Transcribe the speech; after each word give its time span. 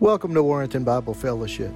Welcome 0.00 0.32
to 0.34 0.44
Warrenton 0.44 0.84
Bible 0.84 1.12
Fellowship. 1.12 1.72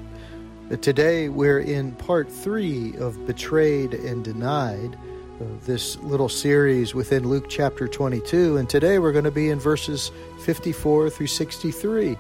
Today 0.80 1.28
we're 1.28 1.58
in 1.58 1.90
part 1.90 2.30
three 2.30 2.96
of 2.98 3.26
Betrayed 3.26 3.94
and 3.94 4.22
Denied, 4.22 4.96
uh, 5.40 5.44
this 5.66 5.96
little 5.96 6.28
series 6.28 6.94
within 6.94 7.26
Luke 7.26 7.46
chapter 7.48 7.88
22. 7.88 8.58
And 8.58 8.70
today 8.70 9.00
we're 9.00 9.10
going 9.10 9.24
to 9.24 9.32
be 9.32 9.48
in 9.48 9.58
verses 9.58 10.12
54 10.44 11.10
through 11.10 11.26
63. 11.26 12.16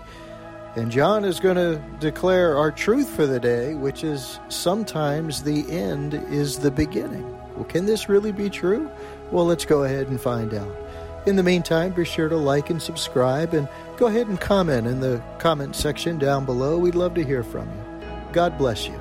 And 0.74 0.90
John 0.90 1.24
is 1.24 1.38
going 1.38 1.54
to 1.54 1.80
declare 2.00 2.58
our 2.58 2.72
truth 2.72 3.08
for 3.08 3.28
the 3.28 3.38
day, 3.38 3.74
which 3.74 4.02
is 4.02 4.40
sometimes 4.48 5.44
the 5.44 5.70
end 5.70 6.14
is 6.14 6.58
the 6.58 6.72
beginning. 6.72 7.30
Well, 7.54 7.64
can 7.66 7.86
this 7.86 8.08
really 8.08 8.32
be 8.32 8.50
true? 8.50 8.90
Well, 9.30 9.46
let's 9.46 9.64
go 9.64 9.84
ahead 9.84 10.08
and 10.08 10.20
find 10.20 10.52
out. 10.52 10.76
In 11.24 11.36
the 11.36 11.44
meantime, 11.44 11.92
be 11.92 12.04
sure 12.04 12.28
to 12.28 12.36
like 12.36 12.70
and 12.70 12.82
subscribe 12.82 13.54
and 13.54 13.68
go 14.02 14.08
ahead 14.08 14.26
and 14.26 14.40
comment 14.40 14.84
in 14.84 14.98
the 14.98 15.22
comment 15.38 15.76
section 15.76 16.18
down 16.18 16.44
below. 16.44 16.76
We'd 16.76 16.96
love 16.96 17.14
to 17.14 17.24
hear 17.24 17.44
from 17.44 17.68
you. 17.70 18.08
God 18.32 18.58
bless 18.58 18.88
you. 18.88 19.00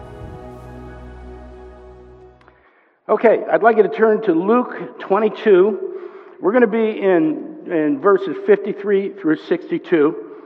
Okay, 3.10 3.44
I'd 3.52 3.64
like 3.64 3.78
you 3.78 3.84
to 3.84 3.90
turn 3.90 4.22
to 4.26 4.34
Luke 4.34 5.00
22. 5.00 6.38
We're 6.40 6.52
going 6.52 6.62
to 6.62 6.68
be 6.68 7.02
in, 7.02 7.64
in 7.66 8.00
verses 8.00 8.38
53 8.46 9.14
through 9.14 9.38
62. 9.38 10.38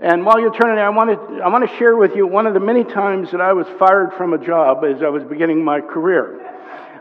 And 0.00 0.26
while 0.26 0.38
you're 0.38 0.52
turning 0.52 0.78
I 0.78 0.90
want, 0.90 1.08
to, 1.08 1.42
I 1.42 1.48
want 1.48 1.66
to 1.66 1.74
share 1.78 1.96
with 1.96 2.14
you 2.14 2.26
one 2.26 2.46
of 2.46 2.52
the 2.52 2.60
many 2.60 2.84
times 2.84 3.30
that 3.30 3.40
I 3.40 3.54
was 3.54 3.66
fired 3.78 4.12
from 4.18 4.34
a 4.34 4.38
job 4.44 4.84
as 4.84 5.02
I 5.02 5.08
was 5.08 5.24
beginning 5.24 5.64
my 5.64 5.80
career. 5.80 6.44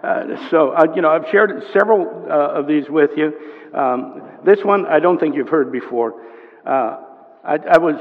Uh, 0.02 0.49
so, 0.49 0.69
uh, 0.69 0.88
you 0.95 1.02
know, 1.02 1.09
I've 1.09 1.27
shared 1.31 1.63
several 1.73 2.08
uh, 2.30 2.59
of 2.59 2.66
these 2.66 2.89
with 2.89 3.11
you. 3.17 3.33
Um, 3.73 4.22
this 4.45 4.63
one 4.63 4.85
I 4.85 5.02
don't 5.02 5.19
think 5.19 5.35
you've 5.35 5.49
heard 5.49 5.69
before. 5.69 6.31
Uh, 6.65 6.97
I, 7.43 7.55
I, 7.55 7.77
was, 7.77 7.95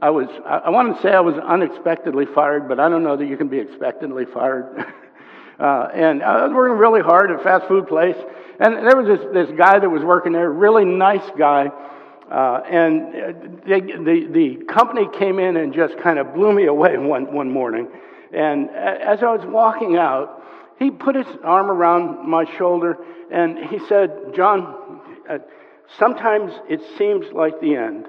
I 0.00 0.10
was, 0.10 0.28
I 0.46 0.70
wanted 0.70 0.96
to 0.96 1.02
say 1.02 1.10
I 1.10 1.20
was 1.20 1.36
unexpectedly 1.36 2.26
fired, 2.26 2.68
but 2.68 2.78
I 2.78 2.88
don't 2.88 3.02
know 3.02 3.16
that 3.16 3.26
you 3.26 3.36
can 3.36 3.48
be 3.48 3.58
expectantly 3.58 4.24
fired. 4.24 4.86
Uh, 5.56 5.88
and 5.94 6.20
I 6.20 6.44
was 6.44 6.52
working 6.52 6.76
really 6.78 7.00
hard 7.00 7.30
at 7.30 7.38
a 7.38 7.42
fast 7.44 7.68
food 7.68 7.86
place, 7.86 8.16
and 8.58 8.74
there 8.74 8.96
was 8.96 9.06
this, 9.06 9.24
this 9.32 9.56
guy 9.56 9.78
that 9.78 9.88
was 9.88 10.02
working 10.02 10.32
there, 10.32 10.50
really 10.50 10.84
nice 10.84 11.22
guy. 11.38 11.70
Uh, 12.28 12.60
and 12.68 13.62
they, 13.64 13.80
the, 13.80 14.28
the 14.32 14.64
company 14.64 15.06
came 15.16 15.38
in 15.38 15.56
and 15.56 15.72
just 15.72 15.96
kind 15.98 16.18
of 16.18 16.34
blew 16.34 16.52
me 16.52 16.66
away 16.66 16.96
one, 16.98 17.32
one 17.32 17.50
morning. 17.50 17.88
And 18.32 18.68
as 18.70 19.22
I 19.22 19.32
was 19.32 19.46
walking 19.46 19.96
out, 19.96 20.42
he 20.78 20.90
put 20.90 21.14
his 21.14 21.26
arm 21.44 21.70
around 21.70 22.28
my 22.28 22.44
shoulder 22.56 22.98
and 23.30 23.58
he 23.58 23.78
said, 23.86 24.34
John, 24.34 25.00
uh, 25.28 25.38
sometimes 25.98 26.52
it 26.68 26.80
seems 26.98 27.26
like 27.32 27.60
the 27.60 27.76
end 27.76 28.06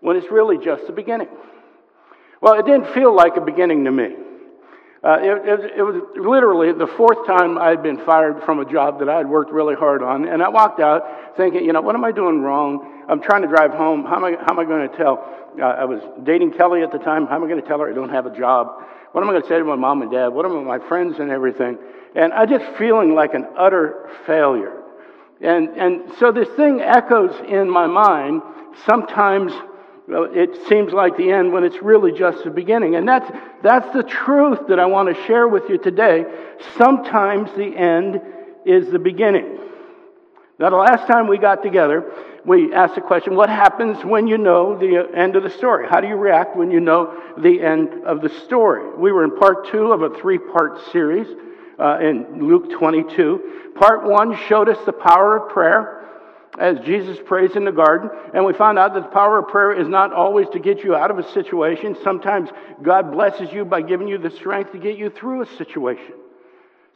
when 0.00 0.16
it's 0.16 0.30
really 0.30 0.58
just 0.64 0.86
the 0.86 0.92
beginning. 0.92 1.28
Well, 2.40 2.54
it 2.54 2.66
didn't 2.66 2.92
feel 2.94 3.14
like 3.14 3.36
a 3.36 3.40
beginning 3.40 3.84
to 3.84 3.90
me. 3.90 4.14
Uh, 5.04 5.18
it, 5.20 5.48
it, 5.48 5.78
it, 5.78 5.82
was 5.82 6.02
literally 6.16 6.72
the 6.72 6.86
fourth 6.96 7.26
time 7.26 7.58
I'd 7.58 7.82
been 7.82 8.04
fired 8.04 8.42
from 8.44 8.58
a 8.58 8.64
job 8.64 8.98
that 8.98 9.08
I 9.08 9.18
had 9.18 9.28
worked 9.28 9.52
really 9.52 9.76
hard 9.76 10.02
on. 10.02 10.26
And 10.26 10.42
I 10.42 10.48
walked 10.48 10.80
out 10.80 11.36
thinking, 11.36 11.64
you 11.64 11.72
know, 11.72 11.80
what 11.80 11.94
am 11.94 12.04
I 12.04 12.10
doing 12.12 12.40
wrong? 12.40 13.04
I'm 13.08 13.22
trying 13.22 13.42
to 13.42 13.48
drive 13.48 13.70
home. 13.70 14.04
How 14.04 14.16
am 14.16 14.24
I, 14.24 14.32
how 14.32 14.52
am 14.52 14.58
I 14.58 14.64
going 14.64 14.88
to 14.88 14.96
tell? 14.96 15.22
Uh, 15.60 15.62
I 15.62 15.84
was 15.84 16.02
dating 16.24 16.54
Kelly 16.54 16.82
at 16.82 16.90
the 16.90 16.98
time. 16.98 17.26
How 17.26 17.36
am 17.36 17.44
I 17.44 17.46
going 17.46 17.60
to 17.60 17.68
tell 17.68 17.78
her 17.78 17.88
I 17.88 17.94
don't 17.94 18.08
have 18.08 18.26
a 18.26 18.36
job? 18.36 18.82
What 19.12 19.22
am 19.22 19.30
I 19.30 19.32
going 19.32 19.42
to 19.42 19.48
say 19.48 19.58
to 19.58 19.64
my 19.64 19.76
mom 19.76 20.02
and 20.02 20.10
dad? 20.10 20.28
What 20.28 20.44
am 20.44 20.64
my 20.64 20.80
friends 20.88 21.20
and 21.20 21.30
everything? 21.30 21.78
And 22.16 22.32
I 22.32 22.46
just 22.46 22.64
feeling 22.76 23.14
like 23.14 23.34
an 23.34 23.46
utter 23.56 24.10
failure. 24.26 24.82
And, 25.40 25.68
and 25.70 26.12
so 26.18 26.32
this 26.32 26.48
thing 26.50 26.80
echoes 26.80 27.34
in 27.48 27.68
my 27.68 27.86
mind. 27.86 28.42
Sometimes 28.84 29.52
it 30.08 30.66
seems 30.68 30.92
like 30.92 31.16
the 31.16 31.30
end 31.30 31.52
when 31.52 31.64
it's 31.64 31.82
really 31.82 32.12
just 32.12 32.44
the 32.44 32.50
beginning. 32.50 32.94
And 32.94 33.08
that's, 33.08 33.30
that's 33.62 33.92
the 33.92 34.02
truth 34.02 34.60
that 34.68 34.78
I 34.78 34.86
want 34.86 35.14
to 35.14 35.24
share 35.24 35.48
with 35.48 35.68
you 35.68 35.78
today. 35.78 36.24
Sometimes 36.76 37.50
the 37.52 37.76
end 37.76 38.20
is 38.64 38.90
the 38.90 38.98
beginning. 38.98 39.58
Now, 40.58 40.70
the 40.70 40.76
last 40.76 41.06
time 41.06 41.28
we 41.28 41.36
got 41.36 41.62
together, 41.62 42.10
we 42.46 42.72
asked 42.72 42.94
the 42.94 43.02
question 43.02 43.36
what 43.36 43.50
happens 43.50 44.02
when 44.04 44.26
you 44.26 44.38
know 44.38 44.78
the 44.78 45.06
end 45.14 45.36
of 45.36 45.42
the 45.42 45.50
story? 45.50 45.86
How 45.86 46.00
do 46.00 46.08
you 46.08 46.14
react 46.14 46.56
when 46.56 46.70
you 46.70 46.80
know 46.80 47.20
the 47.36 47.60
end 47.60 48.04
of 48.06 48.22
the 48.22 48.30
story? 48.30 48.96
We 48.96 49.12
were 49.12 49.24
in 49.24 49.36
part 49.36 49.68
two 49.70 49.92
of 49.92 50.00
a 50.00 50.10
three 50.18 50.38
part 50.38 50.80
series 50.92 51.26
uh, 51.78 51.98
in 52.00 52.46
Luke 52.46 52.70
22. 52.70 53.72
Part 53.76 54.04
one 54.04 54.36
showed 54.48 54.68
us 54.68 54.78
the 54.86 54.92
power 54.92 55.36
of 55.36 55.52
prayer 55.52 55.96
as 56.58 56.78
Jesus 56.80 57.18
prays 57.24 57.54
in 57.54 57.64
the 57.64 57.72
garden, 57.72 58.10
and 58.32 58.44
we 58.44 58.54
found 58.54 58.78
out 58.78 58.94
that 58.94 59.02
the 59.02 59.08
power 59.08 59.38
of 59.38 59.48
prayer 59.48 59.78
is 59.78 59.88
not 59.88 60.12
always 60.12 60.48
to 60.50 60.58
get 60.58 60.82
you 60.82 60.94
out 60.94 61.10
of 61.10 61.18
a 61.18 61.32
situation. 61.32 61.96
Sometimes 62.02 62.48
God 62.82 63.12
blesses 63.12 63.52
you 63.52 63.64
by 63.64 63.82
giving 63.82 64.08
you 64.08 64.18
the 64.18 64.30
strength 64.30 64.72
to 64.72 64.78
get 64.78 64.96
you 64.96 65.10
through 65.10 65.42
a 65.42 65.46
situation. 65.56 66.14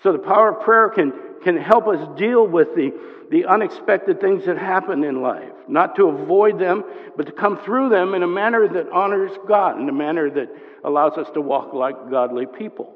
So 0.03 0.13
the 0.13 0.19
power 0.19 0.57
of 0.57 0.65
prayer 0.65 0.89
can, 0.89 1.13
can 1.43 1.59
help 1.59 1.87
us 1.89 2.19
deal 2.19 2.47
with 2.47 2.75
the, 2.75 2.91
the 3.31 3.45
unexpected 3.45 4.21
things 4.21 4.47
that 4.47 4.57
happen 4.57 5.05
in 5.05 5.21
life. 5.21 5.53
Not 5.69 5.95
to 5.97 6.09
avoid 6.09 6.59
them, 6.59 6.85
but 7.17 7.27
to 7.27 7.33
come 7.33 7.59
through 7.59 7.91
them 7.91 8.15
in 8.15 8.23
a 8.23 8.27
manner 8.27 8.67
that 8.67 8.89
honors 8.91 9.33
God, 9.47 9.79
in 9.79 9.89
a 9.91 9.93
manner 9.93 10.31
that 10.31 10.49
allows 10.85 11.19
us 11.19 11.29
to 11.35 11.43
walk 11.43 11.75
like 11.75 12.11
godly 12.11 12.47
people. 12.47 12.95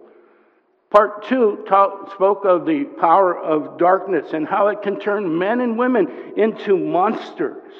Part 0.91 1.27
two 1.27 1.65
talk, 1.69 2.13
spoke 2.15 2.45
of 2.45 2.67
the 2.67 2.85
power 2.85 3.37
of 3.37 3.79
darkness 3.79 4.33
and 4.33 4.47
how 4.47 4.69
it 4.69 4.83
can 4.83 5.01
turn 5.01 5.39
men 5.39 5.61
and 5.61 5.77
women 5.77 6.35
into 6.37 6.77
monsters, 6.77 7.73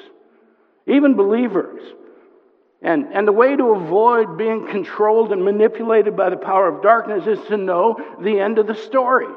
even 0.85 1.15
believers. 1.15 1.81
And, 2.81 3.13
and 3.13 3.27
the 3.27 3.31
way 3.31 3.55
to 3.55 3.71
avoid 3.71 4.37
being 4.37 4.67
controlled 4.67 5.31
and 5.31 5.43
manipulated 5.43 6.15
by 6.15 6.29
the 6.29 6.37
power 6.37 6.67
of 6.67 6.83
darkness 6.83 7.25
is 7.25 7.39
to 7.47 7.57
know 7.57 7.97
the 8.21 8.39
end 8.39 8.59
of 8.59 8.67
the 8.67 8.75
story, 8.75 9.33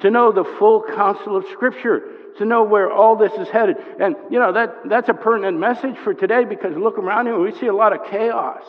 to 0.00 0.10
know 0.10 0.32
the 0.32 0.44
full 0.58 0.82
counsel 0.82 1.36
of 1.36 1.46
Scripture, 1.52 2.02
to 2.38 2.44
know 2.44 2.64
where 2.64 2.90
all 2.92 3.16
this 3.16 3.32
is 3.34 3.48
headed. 3.48 3.76
And, 4.00 4.16
you 4.30 4.38
know, 4.38 4.52
that, 4.52 4.88
that's 4.88 5.08
a 5.08 5.14
pertinent 5.14 5.58
message 5.58 5.96
for 6.04 6.12
today 6.12 6.44
because 6.44 6.76
look 6.76 6.98
around 6.98 7.26
here, 7.26 7.38
we 7.38 7.52
see 7.52 7.66
a 7.66 7.74
lot 7.74 7.94
of 7.94 8.04
chaos. 8.10 8.62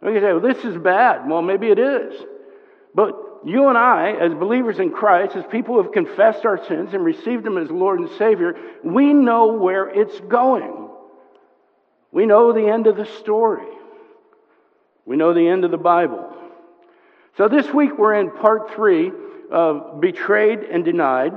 We 0.00 0.12
can 0.12 0.22
say, 0.22 0.32
well, 0.32 0.40
this 0.40 0.64
is 0.64 0.76
bad. 0.76 1.28
Well, 1.28 1.42
maybe 1.42 1.68
it 1.68 1.78
is. 1.78 2.14
But 2.94 3.14
you 3.44 3.68
and 3.68 3.78
I, 3.78 4.12
as 4.12 4.34
believers 4.34 4.78
in 4.78 4.90
Christ, 4.90 5.34
as 5.36 5.44
people 5.50 5.74
who 5.74 5.82
have 5.82 5.92
confessed 5.92 6.44
our 6.44 6.64
sins 6.66 6.94
and 6.94 7.04
received 7.04 7.46
Him 7.46 7.58
as 7.58 7.70
Lord 7.70 8.00
and 8.00 8.10
Savior, 8.18 8.54
we 8.84 9.12
know 9.12 9.54
where 9.54 9.88
it's 9.88 10.20
going. 10.20 10.88
We 12.12 12.26
know 12.26 12.52
the 12.52 12.68
end 12.68 12.86
of 12.86 12.96
the 12.96 13.06
story. 13.06 13.66
We 15.06 15.16
know 15.16 15.32
the 15.32 15.48
end 15.48 15.64
of 15.64 15.70
the 15.70 15.78
Bible. 15.78 16.32
So 17.36 17.48
this 17.48 17.72
week 17.72 17.98
we're 17.98 18.14
in 18.14 18.30
part 18.30 18.74
three 18.74 19.10
of 19.50 20.00
Betrayed 20.00 20.60
and 20.60 20.84
Denied. 20.84 21.32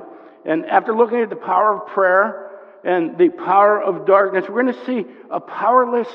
And 0.45 0.65
after 0.65 0.95
looking 0.95 1.21
at 1.21 1.29
the 1.29 1.35
power 1.35 1.81
of 1.81 1.87
prayer 1.87 2.51
and 2.83 3.17
the 3.17 3.29
power 3.29 3.81
of 3.81 4.05
darkness, 4.05 4.45
we're 4.47 4.63
going 4.63 4.75
to 4.75 4.85
see 4.85 5.05
a 5.31 5.39
powerless 5.39 6.09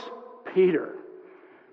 Peter. 0.54 0.94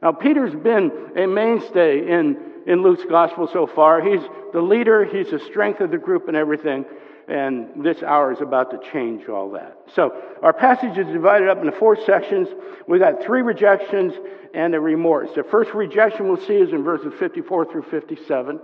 Now, 0.02 0.12
Peter's 0.12 0.56
been 0.56 0.92
a 1.16 1.28
mainstay 1.28 2.08
in, 2.08 2.38
in 2.68 2.84
Luke's 2.84 3.06
gospel 3.10 3.50
so 3.52 3.66
far. 3.66 4.02
He's 4.02 4.22
the 4.54 4.62
leader, 4.62 5.04
he's 5.04 5.32
the 5.32 5.40
strength 5.40 5.82
of 5.82 5.90
the 5.90 5.98
group 5.98 6.28
and 6.28 6.38
everything 6.38 6.86
and 7.28 7.84
this 7.84 8.02
hour 8.04 8.32
is 8.32 8.40
about 8.40 8.72
to 8.72 8.92
change 8.92 9.28
all 9.28 9.52
that. 9.52 9.78
So, 9.94 10.16
our 10.42 10.54
passage 10.54 10.98
is 10.98 11.08
divided 11.08 11.50
up 11.50 11.58
into 11.58 11.74
four 11.74 11.98
sections. 12.06 12.48
We've 12.88 13.02
got 13.02 13.22
three 13.22 13.42
rejections 13.42 14.14
and 14.54 14.74
a 14.74 14.80
remorse. 14.80 15.30
The 15.36 15.44
first 15.44 15.74
rejection 15.74 16.30
we'll 16.30 16.46
see 16.46 16.56
is 16.56 16.72
in 16.72 16.84
verses 16.84 17.14
54 17.20 17.72
through 17.72 17.84
57. 17.84 18.60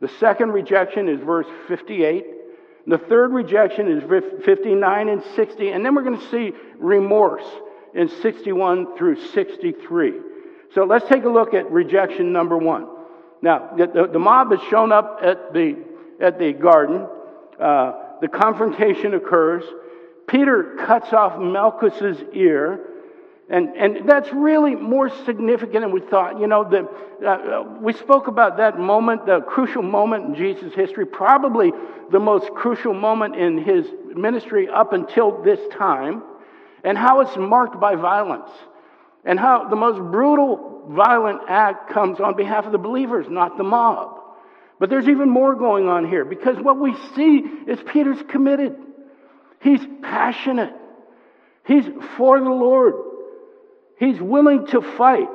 The 0.00 0.08
second 0.20 0.52
rejection 0.52 1.08
is 1.08 1.20
verse 1.20 1.46
58. 1.68 2.26
The 2.86 2.98
third 2.98 3.32
rejection 3.32 3.90
is 3.90 4.02
59 4.44 5.08
and 5.08 5.22
60. 5.34 5.70
And 5.70 5.84
then 5.84 5.94
we're 5.94 6.02
going 6.02 6.18
to 6.18 6.30
see 6.30 6.52
remorse 6.78 7.44
in 7.94 8.08
61 8.08 8.96
through 8.98 9.16
63. 9.32 10.14
So 10.74 10.84
let's 10.84 11.08
take 11.08 11.24
a 11.24 11.28
look 11.28 11.54
at 11.54 11.70
rejection 11.70 12.32
number 12.32 12.58
one. 12.58 12.88
Now, 13.42 13.70
the, 13.76 14.08
the 14.12 14.18
mob 14.18 14.50
has 14.50 14.60
shown 14.68 14.92
up 14.92 15.20
at 15.22 15.52
the, 15.52 15.76
at 16.20 16.38
the 16.38 16.52
garden 16.52 17.06
uh, 17.60 17.92
the 18.20 18.28
confrontation 18.28 19.14
occurs. 19.14 19.64
Peter 20.26 20.76
cuts 20.86 21.12
off 21.12 21.38
Malchus's 21.38 22.22
ear. 22.32 22.86
And, 23.48 23.76
and 23.76 24.08
that's 24.08 24.32
really 24.32 24.76
more 24.76 25.08
significant 25.24 25.82
than 25.82 25.90
we 25.90 26.00
thought. 26.00 26.38
You 26.38 26.46
know, 26.46 26.62
the, 26.64 26.88
uh, 27.26 27.64
we 27.80 27.92
spoke 27.92 28.28
about 28.28 28.58
that 28.58 28.78
moment, 28.78 29.26
the 29.26 29.40
crucial 29.40 29.82
moment 29.82 30.26
in 30.26 30.34
Jesus' 30.36 30.72
history, 30.72 31.04
probably 31.04 31.72
the 32.12 32.20
most 32.20 32.50
crucial 32.54 32.94
moment 32.94 33.34
in 33.34 33.58
his 33.58 33.86
ministry 34.14 34.68
up 34.68 34.92
until 34.92 35.42
this 35.42 35.58
time, 35.72 36.22
and 36.84 36.96
how 36.96 37.20
it's 37.20 37.36
marked 37.36 37.80
by 37.80 37.96
violence, 37.96 38.50
and 39.24 39.38
how 39.38 39.68
the 39.68 39.76
most 39.76 39.98
brutal, 40.12 40.69
violent 40.90 41.42
act 41.48 41.90
comes 41.90 42.20
on 42.20 42.36
behalf 42.36 42.66
of 42.66 42.72
the 42.72 42.78
believers, 42.78 43.26
not 43.28 43.56
the 43.56 43.64
mob. 43.64 44.18
But 44.78 44.90
there's 44.90 45.08
even 45.08 45.28
more 45.28 45.54
going 45.54 45.88
on 45.88 46.08
here 46.08 46.24
because 46.24 46.56
what 46.58 46.78
we 46.78 46.94
see 47.14 47.38
is 47.66 47.78
Peter's 47.86 48.22
committed. 48.28 48.76
He's 49.60 49.80
passionate. 50.02 50.74
He's 51.66 51.84
for 52.16 52.40
the 52.40 52.50
Lord. 52.50 52.94
He's 53.98 54.20
willing 54.20 54.66
to 54.68 54.80
fight. 54.80 55.28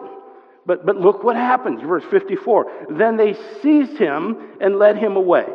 But, 0.66 0.86
but 0.86 0.98
look 0.98 1.24
what 1.24 1.36
happens, 1.36 1.82
verse 1.82 2.04
54. 2.10 2.88
Then 2.90 3.18
they 3.18 3.36
seized 3.62 3.98
him 3.98 4.58
and 4.60 4.80
led 4.80 4.98
him 4.98 5.16
away, 5.16 5.46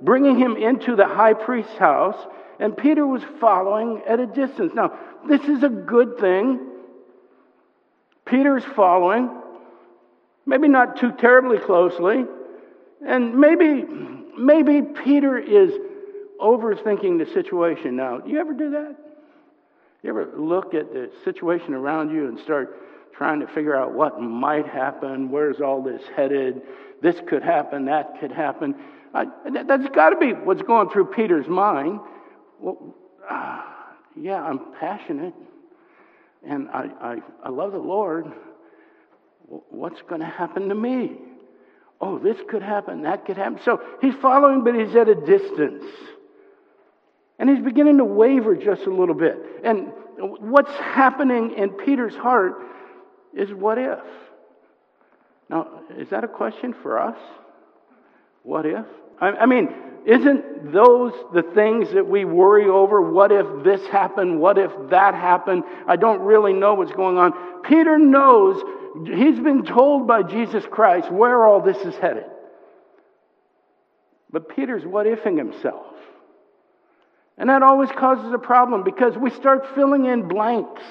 bringing 0.00 0.38
him 0.38 0.56
into 0.56 0.94
the 0.94 1.06
high 1.06 1.34
priest's 1.34 1.76
house, 1.76 2.16
and 2.60 2.76
Peter 2.76 3.04
was 3.04 3.22
following 3.40 4.02
at 4.08 4.20
a 4.20 4.26
distance. 4.26 4.72
Now, 4.72 4.96
this 5.28 5.42
is 5.42 5.64
a 5.64 5.68
good 5.68 6.18
thing. 6.18 6.60
Peter's 8.24 8.64
following, 8.76 9.41
maybe 10.46 10.68
not 10.68 10.96
too 10.96 11.12
terribly 11.12 11.58
closely, 11.58 12.24
and 13.06 13.34
maybe, 13.34 13.84
maybe 14.36 14.82
Peter 14.82 15.38
is 15.38 15.72
overthinking 16.40 17.18
the 17.24 17.30
situation. 17.32 17.96
Now, 17.96 18.18
do 18.18 18.30
you 18.30 18.40
ever 18.40 18.52
do 18.52 18.70
that? 18.70 18.96
You 20.02 20.10
ever 20.10 20.32
look 20.36 20.74
at 20.74 20.92
the 20.92 21.10
situation 21.24 21.74
around 21.74 22.10
you 22.10 22.28
and 22.28 22.38
start 22.38 23.12
trying 23.14 23.40
to 23.40 23.46
figure 23.46 23.76
out 23.76 23.92
what 23.92 24.20
might 24.20 24.66
happen? 24.66 25.30
Where's 25.30 25.60
all 25.60 25.82
this 25.82 26.02
headed? 26.16 26.62
This 27.00 27.20
could 27.28 27.42
happen, 27.42 27.84
that 27.86 28.18
could 28.20 28.32
happen. 28.32 28.74
I, 29.14 29.26
that's 29.64 29.88
got 29.88 30.10
to 30.10 30.16
be 30.16 30.32
what's 30.32 30.62
going 30.62 30.88
through 30.90 31.06
Peter's 31.06 31.46
mind. 31.46 32.00
Well, 32.58 32.96
uh, 33.28 33.62
yeah, 34.16 34.42
I'm 34.42 34.72
passionate 34.80 35.34
and 36.46 36.68
I, 36.70 36.88
I, 37.00 37.16
I 37.44 37.48
love 37.50 37.72
the 37.72 37.78
Lord. 37.78 38.32
What's 39.48 40.00
going 40.02 40.20
to 40.20 40.26
happen 40.26 40.68
to 40.68 40.74
me? 40.74 41.12
Oh, 42.00 42.18
this 42.18 42.36
could 42.48 42.62
happen, 42.62 43.02
that 43.02 43.26
could 43.26 43.36
happen. 43.36 43.60
So 43.64 43.80
he's 44.00 44.14
following, 44.14 44.64
but 44.64 44.74
he's 44.74 44.94
at 44.96 45.08
a 45.08 45.14
distance. 45.14 45.84
And 47.38 47.48
he's 47.48 47.64
beginning 47.64 47.98
to 47.98 48.04
waver 48.04 48.56
just 48.56 48.82
a 48.82 48.90
little 48.90 49.14
bit. 49.14 49.38
And 49.64 49.92
what's 50.18 50.72
happening 50.72 51.54
in 51.56 51.70
Peter's 51.70 52.14
heart 52.14 52.54
is 53.34 53.50
what 53.52 53.78
if? 53.78 54.00
Now, 55.48 55.82
is 55.96 56.08
that 56.10 56.24
a 56.24 56.28
question 56.28 56.74
for 56.82 56.98
us? 57.00 57.18
What 58.42 58.66
if? 58.66 58.86
I, 59.20 59.28
I 59.30 59.46
mean, 59.46 59.68
isn't 60.06 60.72
those 60.72 61.12
the 61.32 61.42
things 61.54 61.92
that 61.92 62.06
we 62.06 62.24
worry 62.24 62.66
over? 62.66 63.00
What 63.00 63.30
if 63.30 63.46
this 63.62 63.86
happened? 63.86 64.40
What 64.40 64.58
if 64.58 64.72
that 64.90 65.14
happened? 65.14 65.62
I 65.86 65.96
don't 65.96 66.20
really 66.22 66.52
know 66.52 66.74
what's 66.74 66.92
going 66.92 67.18
on. 67.18 67.62
Peter 67.62 67.98
knows, 67.98 68.62
he's 69.04 69.40
been 69.40 69.64
told 69.64 70.06
by 70.06 70.22
Jesus 70.22 70.64
Christ 70.70 71.10
where 71.10 71.44
all 71.44 71.60
this 71.60 71.78
is 71.78 71.94
headed. 71.96 72.26
But 74.30 74.54
Peter's 74.54 74.84
what 74.84 75.06
ifing 75.06 75.36
himself. 75.36 75.86
And 77.38 77.48
that 77.50 77.62
always 77.62 77.90
causes 77.90 78.32
a 78.32 78.38
problem 78.38 78.84
because 78.84 79.16
we 79.16 79.30
start 79.30 79.74
filling 79.74 80.06
in 80.06 80.28
blanks. 80.28 80.82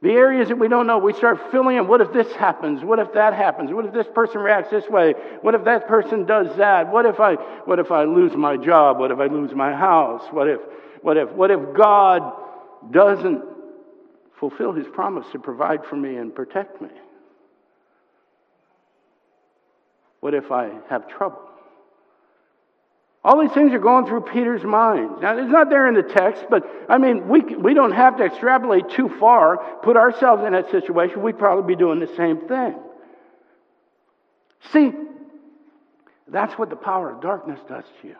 The 0.00 0.10
areas 0.10 0.48
that 0.48 0.58
we 0.58 0.68
don't 0.68 0.86
know, 0.86 0.98
we 0.98 1.12
start 1.12 1.50
filling 1.50 1.76
in. 1.76 1.88
What 1.88 2.00
if 2.00 2.12
this 2.12 2.32
happens? 2.34 2.84
What 2.84 3.00
if 3.00 3.12
that 3.14 3.34
happens? 3.34 3.72
What 3.72 3.84
if 3.84 3.92
this 3.92 4.06
person 4.14 4.40
reacts 4.40 4.70
this 4.70 4.88
way? 4.88 5.14
What 5.42 5.56
if 5.56 5.64
that 5.64 5.88
person 5.88 6.24
does 6.24 6.56
that? 6.56 6.92
What 6.92 7.04
if 7.04 7.18
I, 7.18 7.34
what 7.64 7.80
if 7.80 7.90
I 7.90 8.04
lose 8.04 8.36
my 8.36 8.56
job? 8.56 9.00
What 9.00 9.10
if 9.10 9.18
I 9.18 9.26
lose 9.26 9.52
my 9.52 9.72
house? 9.72 10.22
What 10.30 10.46
if, 10.46 10.60
what 11.02 11.16
if, 11.16 11.30
what 11.32 11.50
if 11.50 11.58
God 11.76 12.32
doesn't 12.92 13.42
fulfill 14.40 14.72
his 14.72 14.86
promise 14.86 15.26
to 15.32 15.38
provide 15.38 15.84
for 15.84 15.96
me 15.96 16.16
and 16.16 16.34
protect 16.34 16.80
me? 16.80 16.88
What 20.20 20.34
if 20.34 20.50
I 20.50 20.70
have 20.88 21.08
trouble? 21.08 21.42
All 23.24 23.40
these 23.40 23.52
things 23.52 23.72
are 23.72 23.78
going 23.78 24.06
through 24.06 24.22
Peter's 24.22 24.64
mind. 24.64 25.20
Now, 25.20 25.36
it's 25.36 25.50
not 25.50 25.70
there 25.70 25.88
in 25.88 25.94
the 25.94 26.02
text, 26.02 26.44
but 26.48 26.64
I 26.88 26.98
mean, 26.98 27.28
we, 27.28 27.40
we 27.40 27.74
don't 27.74 27.92
have 27.92 28.16
to 28.18 28.24
extrapolate 28.24 28.90
too 28.90 29.08
far, 29.20 29.58
put 29.82 29.96
ourselves 29.96 30.44
in 30.44 30.52
that 30.52 30.70
situation. 30.70 31.22
We'd 31.22 31.38
probably 31.38 31.74
be 31.74 31.78
doing 31.78 32.00
the 32.00 32.14
same 32.16 32.48
thing. 32.48 32.76
See, 34.72 34.92
that's 36.28 36.54
what 36.54 36.70
the 36.70 36.76
power 36.76 37.10
of 37.10 37.20
darkness 37.20 37.58
does 37.68 37.84
to 38.00 38.08
you. 38.08 38.16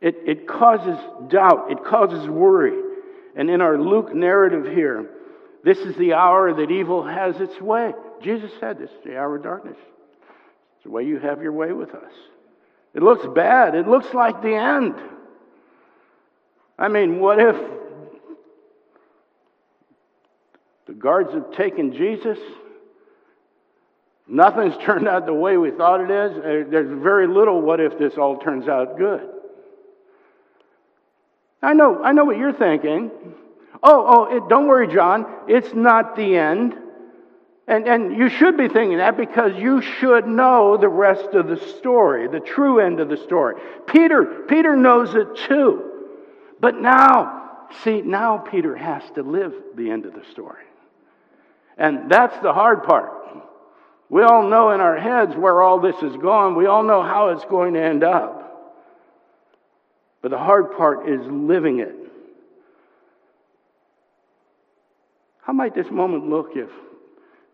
It, 0.00 0.16
it 0.26 0.46
causes 0.46 0.98
doubt, 1.28 1.70
it 1.70 1.84
causes 1.84 2.28
worry. 2.28 2.87
And 3.38 3.48
in 3.48 3.60
our 3.60 3.78
Luke 3.78 4.12
narrative 4.12 4.66
here, 4.66 5.08
this 5.62 5.78
is 5.78 5.96
the 5.96 6.14
hour 6.14 6.52
that 6.52 6.72
evil 6.72 7.04
has 7.04 7.40
its 7.40 7.58
way. 7.60 7.92
Jesus 8.20 8.50
said 8.58 8.78
this 8.78 8.90
is 8.90 9.04
the 9.04 9.16
hour 9.16 9.36
of 9.36 9.44
darkness. 9.44 9.76
It's 10.74 10.84
the 10.84 10.90
way 10.90 11.04
you 11.04 11.20
have 11.20 11.40
your 11.40 11.52
way 11.52 11.72
with 11.72 11.94
us. 11.94 12.12
It 12.94 13.02
looks 13.02 13.24
bad. 13.34 13.76
It 13.76 13.86
looks 13.86 14.12
like 14.12 14.42
the 14.42 14.56
end. 14.56 14.96
I 16.76 16.88
mean, 16.88 17.20
what 17.20 17.38
if 17.38 17.56
the 20.88 20.94
guards 20.94 21.32
have 21.32 21.52
taken 21.52 21.92
Jesus? 21.92 22.38
Nothing's 24.26 24.76
turned 24.84 25.06
out 25.06 25.26
the 25.26 25.34
way 25.34 25.56
we 25.56 25.70
thought 25.70 26.00
it 26.00 26.10
is. 26.10 26.38
Uh, 26.38 26.70
there's 26.70 27.00
very 27.00 27.28
little 27.28 27.60
what 27.60 27.78
if 27.78 27.96
this 28.00 28.14
all 28.18 28.38
turns 28.38 28.66
out 28.66 28.98
good. 28.98 29.28
I 31.62 31.74
know, 31.74 32.02
I 32.02 32.12
know 32.12 32.24
what 32.24 32.36
you're 32.36 32.52
thinking. 32.52 33.10
Oh, 33.82 34.04
oh, 34.08 34.36
it, 34.36 34.48
don't 34.48 34.66
worry, 34.66 34.88
John. 34.88 35.26
It's 35.48 35.72
not 35.74 36.16
the 36.16 36.36
end. 36.36 36.74
And, 37.66 37.86
and 37.86 38.16
you 38.16 38.30
should 38.30 38.56
be 38.56 38.68
thinking 38.68 38.98
that 38.98 39.16
because 39.16 39.52
you 39.56 39.82
should 39.82 40.26
know 40.26 40.78
the 40.78 40.88
rest 40.88 41.34
of 41.34 41.48
the 41.48 41.58
story, 41.78 42.26
the 42.26 42.40
true 42.40 42.80
end 42.80 42.98
of 42.98 43.08
the 43.08 43.16
story. 43.18 43.60
Peter, 43.86 44.44
Peter 44.48 44.74
knows 44.74 45.14
it 45.14 45.36
too. 45.46 45.84
But 46.60 46.76
now, 46.76 47.66
see, 47.84 48.00
now 48.00 48.38
Peter 48.38 48.74
has 48.74 49.02
to 49.14 49.22
live 49.22 49.52
the 49.76 49.90
end 49.90 50.06
of 50.06 50.14
the 50.14 50.24
story. 50.32 50.64
And 51.76 52.10
that's 52.10 52.36
the 52.42 52.52
hard 52.52 52.84
part. 52.84 53.12
We 54.08 54.22
all 54.22 54.48
know 54.48 54.70
in 54.70 54.80
our 54.80 54.96
heads 54.96 55.36
where 55.36 55.60
all 55.60 55.78
this 55.80 55.96
is 56.02 56.16
going. 56.16 56.56
We 56.56 56.66
all 56.66 56.82
know 56.82 57.02
how 57.02 57.28
it's 57.28 57.44
going 57.44 57.74
to 57.74 57.82
end 57.82 58.02
up. 58.02 58.37
But 60.20 60.30
the 60.30 60.38
hard 60.38 60.72
part 60.76 61.08
is 61.08 61.20
living 61.26 61.80
it. 61.80 61.94
How 65.42 65.52
might 65.52 65.74
this 65.74 65.90
moment 65.90 66.28
look 66.28 66.50
if 66.56 66.70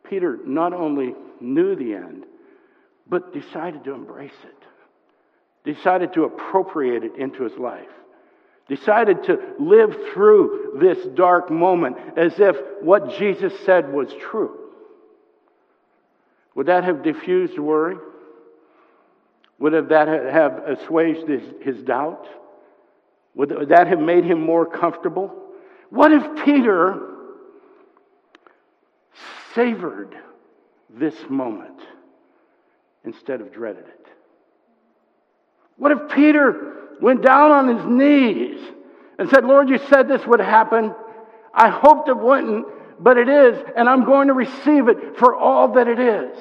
Peter 0.09 0.39
not 0.45 0.73
only 0.73 1.15
knew 1.41 1.77
the 1.77 1.95
end, 1.95 2.25
but 3.07 3.33
decided 3.33 3.85
to 3.85 3.93
embrace 3.93 4.33
it, 4.45 5.75
decided 5.75 6.13
to 6.15 6.25
appropriate 6.25 7.05
it 7.05 7.17
into 7.17 7.45
his 7.45 7.57
life, 7.59 7.89
decided 8.69 9.25
to 9.25 9.39
live 9.59 9.97
through 10.13 10.79
this 10.81 11.07
dark 11.15 11.51
moment 11.51 11.97
as 12.17 12.33
if 12.39 12.57
what 12.81 13.11
Jesus 13.19 13.53
said 13.61 13.93
was 13.93 14.13
true. 14.15 14.59
Would 16.55 16.67
that 16.67 16.85
have 16.85 17.03
diffused 17.03 17.59
worry? 17.59 17.97
Would 19.59 19.91
that 19.91 20.09
have 20.09 20.59
assuaged 20.67 21.29
his, 21.29 21.43
his 21.63 21.83
doubt? 21.83 22.27
Would 23.35 23.69
that 23.69 23.89
have 23.89 24.01
made 24.01 24.25
him 24.25 24.41
more 24.41 24.65
comfortable? 24.65 25.35
What 25.91 26.13
if 26.13 26.45
Peter 26.45 27.01
savored 29.55 30.17
this 30.89 31.15
moment 31.29 31.81
instead 33.05 33.41
of 33.41 33.53
dreaded 33.53 33.87
it? 33.87 34.07
What 35.77 35.93
if 35.93 36.09
Peter 36.11 36.75
went 37.01 37.23
down 37.23 37.51
on 37.51 37.77
his 37.77 37.85
knees 37.87 38.61
and 39.19 39.29
said, 39.29 39.45
Lord, 39.45 39.69
you 39.69 39.79
said 39.79 40.09
this 40.09 40.25
would 40.27 40.41
happen. 40.41 40.95
I 41.53 41.69
hoped 41.69 42.09
it 42.09 42.17
wouldn't, 42.17 42.67
but 43.01 43.19
it 43.19 43.29
is, 43.29 43.59
and 43.77 43.89
I'm 43.89 44.05
going 44.05 44.29
to 44.29 44.35
receive 44.35 44.89
it 44.89 45.19
for 45.19 45.35
all 45.35 45.75
that 45.75 45.89
it 45.89 45.99
is. 45.99 46.39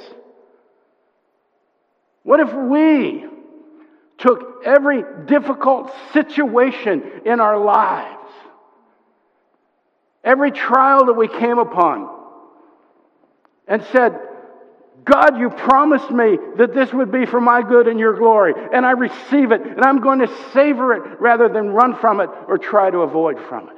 What 2.22 2.40
if 2.40 2.54
we 2.54 3.26
took 4.18 4.62
every 4.66 5.04
difficult 5.26 5.92
situation 6.14 7.22
in 7.26 7.40
our 7.40 7.58
lives, 7.58 8.32
every 10.24 10.52
trial 10.52 11.06
that 11.06 11.14
we 11.14 11.28
came 11.28 11.58
upon, 11.58 12.10
and 13.68 13.84
said, 13.92 14.20
God, 15.06 15.38
you 15.38 15.50
promised 15.50 16.10
me 16.12 16.38
that 16.58 16.74
this 16.74 16.94
would 16.94 17.12
be 17.12 17.26
for 17.26 17.42
my 17.42 17.62
good 17.62 17.88
and 17.88 18.00
your 18.00 18.18
glory, 18.18 18.54
and 18.74 18.86
I 18.86 18.92
receive 18.92 19.52
it, 19.52 19.62
and 19.62 19.84
I'm 19.84 20.00
going 20.00 20.20
to 20.20 20.30
savor 20.54 20.94
it 20.94 21.20
rather 21.20 21.50
than 21.50 21.70
run 21.70 21.96
from 21.98 22.22
it 22.22 22.30
or 22.48 22.58
try 22.58 22.90
to 22.90 23.00
avoid 23.00 23.38
from 23.50 23.70
it. 23.70 23.76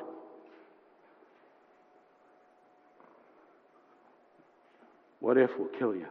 What 5.20 5.38
if 5.38 5.58
will 5.58 5.66
kill 5.66 5.96
you? 5.96 6.06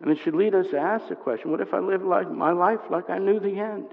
And 0.00 0.10
it 0.10 0.18
should 0.18 0.34
lead 0.34 0.54
us 0.54 0.66
to 0.68 0.78
ask 0.78 1.08
the 1.08 1.16
question 1.16 1.50
what 1.50 1.60
if 1.60 1.74
I 1.74 1.78
lived 1.78 2.04
like 2.04 2.30
my 2.30 2.52
life 2.52 2.80
like 2.90 3.10
I 3.10 3.18
knew 3.18 3.38
the 3.38 3.58
end? 3.58 3.88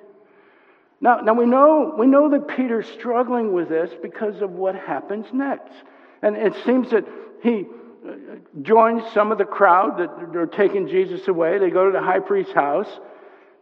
Now, 0.99 1.17
now 1.17 1.33
we, 1.33 1.45
know, 1.45 1.93
we 1.97 2.07
know 2.07 2.29
that 2.29 2.47
Peter's 2.47 2.87
struggling 2.87 3.53
with 3.53 3.69
this 3.69 3.91
because 4.01 4.41
of 4.41 4.51
what 4.51 4.75
happens 4.75 5.27
next. 5.31 5.73
And 6.21 6.35
it 6.35 6.55
seems 6.65 6.89
that 6.89 7.05
he 7.43 7.65
uh, 8.07 8.13
joins 8.61 9.03
some 9.13 9.31
of 9.31 9.37
the 9.37 9.45
crowd 9.45 9.99
that 9.99 10.35
are 10.35 10.47
taking 10.47 10.87
Jesus 10.87 11.27
away. 11.27 11.59
They 11.59 11.69
go 11.69 11.85
to 11.85 11.91
the 11.91 12.01
high 12.01 12.19
priest's 12.19 12.53
house. 12.53 12.87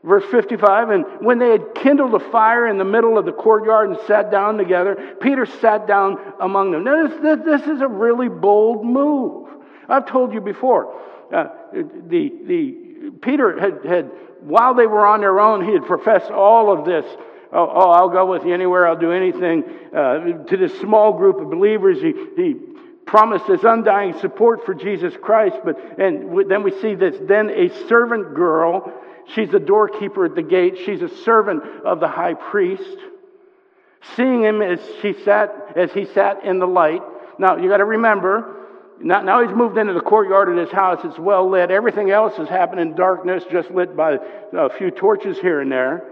Verse 0.04 0.24
55, 0.30 0.92
and 0.92 1.06
when 1.22 1.40
they 1.40 1.50
had 1.50 1.74
kindled 1.74 2.14
a 2.14 2.20
fire 2.30 2.68
in 2.68 2.78
the 2.78 2.86
middle 2.86 3.18
of 3.18 3.26
the 3.26 3.32
courtyard 3.32 3.90
and 3.90 3.98
sat 4.06 4.30
down 4.30 4.56
together, 4.56 5.16
Peter 5.20 5.48
sat 5.48 5.88
down 5.88 6.18
among 6.40 6.70
them. 6.70 6.84
Now, 6.84 7.08
this, 7.08 7.40
this 7.44 7.62
is 7.64 7.82
a 7.82 7.88
really 7.88 8.30
bold 8.30 8.86
move. 8.86 9.50
I've 9.90 10.06
told 10.06 10.32
you 10.32 10.42
before. 10.42 10.96
Uh, 11.34 11.48
the, 11.74 12.32
the, 12.46 13.12
Peter 13.22 13.60
had, 13.60 13.86
had, 13.86 14.12
while 14.42 14.74
they 14.74 14.88
were 14.88 15.06
on 15.06 15.22
their 15.22 15.40
own, 15.40 15.66
he 15.66 15.74
had 15.74 15.86
professed 15.86 16.32
all 16.32 16.72
of 16.72 16.86
this. 16.86 17.06
Oh, 17.52 17.72
oh 17.74 17.92
I'll 17.92 18.10
go 18.10 18.26
with 18.26 18.44
you 18.46 18.54
anywhere, 18.54 18.88
I'll 18.88 19.00
do 19.00 19.12
anything. 19.12 19.64
Uh, 19.96 20.44
to 20.46 20.58
this 20.58 20.78
small 20.80 21.14
group 21.14 21.40
of 21.40 21.50
believers, 21.50 22.02
he, 22.02 22.14
he 22.36 22.56
promised 23.06 23.46
his 23.46 23.64
undying 23.64 24.20
support 24.20 24.66
for 24.66 24.74
Jesus 24.74 25.14
Christ. 25.22 25.58
But, 25.64 25.78
and 26.00 26.50
then 26.50 26.64
we 26.64 26.72
see 26.82 26.96
this, 26.96 27.16
then 27.28 27.50
a 27.50 27.70
servant 27.88 28.34
girl 28.36 28.94
She's 29.34 29.54
a 29.54 29.60
doorkeeper 29.60 30.26
at 30.26 30.36
the 30.36 30.44
gate. 30.44 30.78
She's 30.86 31.02
a 31.02 31.10
servant 31.24 31.64
of 31.84 32.00
the 32.00 32.08
high 32.08 32.36
priest. 32.36 32.98
Seeing 34.16 34.44
him 34.44 34.62
as 34.62 34.80
she 35.02 35.14
sat, 35.24 35.74
as 35.76 35.92
he 35.92 36.06
sat 36.06 36.44
in 36.44 36.60
the 36.60 36.68
light. 36.68 37.02
Now 37.40 37.58
you 37.58 37.68
got 37.70 37.78
to 37.78 37.86
remember, 37.86 38.65
now 39.02 39.46
he's 39.46 39.56
moved 39.56 39.78
into 39.78 39.94
the 39.94 40.02
courtyard 40.02 40.50
of 40.50 40.58
his 40.58 40.72
house. 40.72 41.00
It's 41.04 41.20
well 41.20 41.50
lit. 41.50 41.72
Everything 41.72 42.12
else 42.12 42.38
is 42.40 42.48
happening 42.48 42.90
in 42.90 42.96
darkness, 42.96 43.44
just 43.52 43.70
lit 43.72 43.96
by 43.96 44.18
a 44.54 44.70
few 44.78 44.92
torches 44.92 45.38
here 45.40 45.62
and 45.62 45.72
there. 45.72 46.04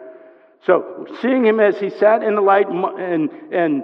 So, 0.66 1.08
seeing 1.22 1.46
him 1.46 1.60
as 1.60 1.78
he 1.78 1.90
sat 1.90 2.24
in 2.24 2.36
the 2.36 2.42
light 2.42 2.68
and, 2.68 3.30
and 3.52 3.84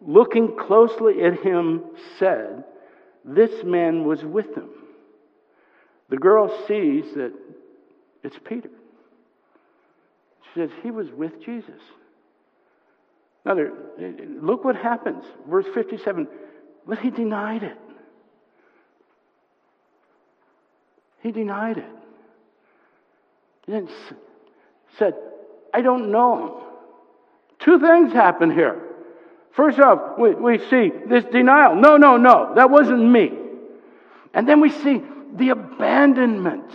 looking 0.00 0.56
closely 0.56 1.22
at 1.24 1.40
him, 1.40 1.84
said, 2.18 2.64
This 3.24 3.64
man 3.64 4.04
was 4.04 4.24
with 4.24 4.54
him. 4.56 4.70
The 6.08 6.16
girl 6.16 6.48
sees 6.66 7.04
that 7.14 7.32
it's 8.22 8.36
Peter. 8.44 8.70
She 10.42 10.60
says, 10.60 10.70
He 10.82 10.90
was 10.90 11.08
with 11.10 11.44
Jesus. 11.44 11.80
Now, 13.44 13.54
there, 13.54 13.72
look 14.40 14.64
what 14.64 14.76
happens. 14.76 15.24
Verse 15.48 15.66
57 15.74 16.28
but 16.86 16.98
he 16.98 17.10
denied 17.10 17.62
it. 17.62 17.78
He 21.20 21.32
denied 21.32 21.78
it. 21.78 21.90
He 23.66 23.72
then 23.72 23.88
said, 24.98 25.14
I 25.72 25.82
don't 25.82 26.10
know 26.10 26.46
him. 26.46 26.64
Two 27.58 27.78
things 27.78 28.12
happen 28.12 28.50
here. 28.50 28.80
First 29.52 29.78
off, 29.78 30.18
we, 30.18 30.34
we 30.34 30.58
see 30.70 30.90
this 31.08 31.24
denial. 31.24 31.74
No, 31.74 31.96
no, 31.96 32.16
no, 32.16 32.54
that 32.54 32.70
wasn't 32.70 33.04
me. 33.04 33.32
And 34.32 34.48
then 34.48 34.60
we 34.60 34.70
see 34.70 35.02
the 35.34 35.50
abandonment. 35.50 36.70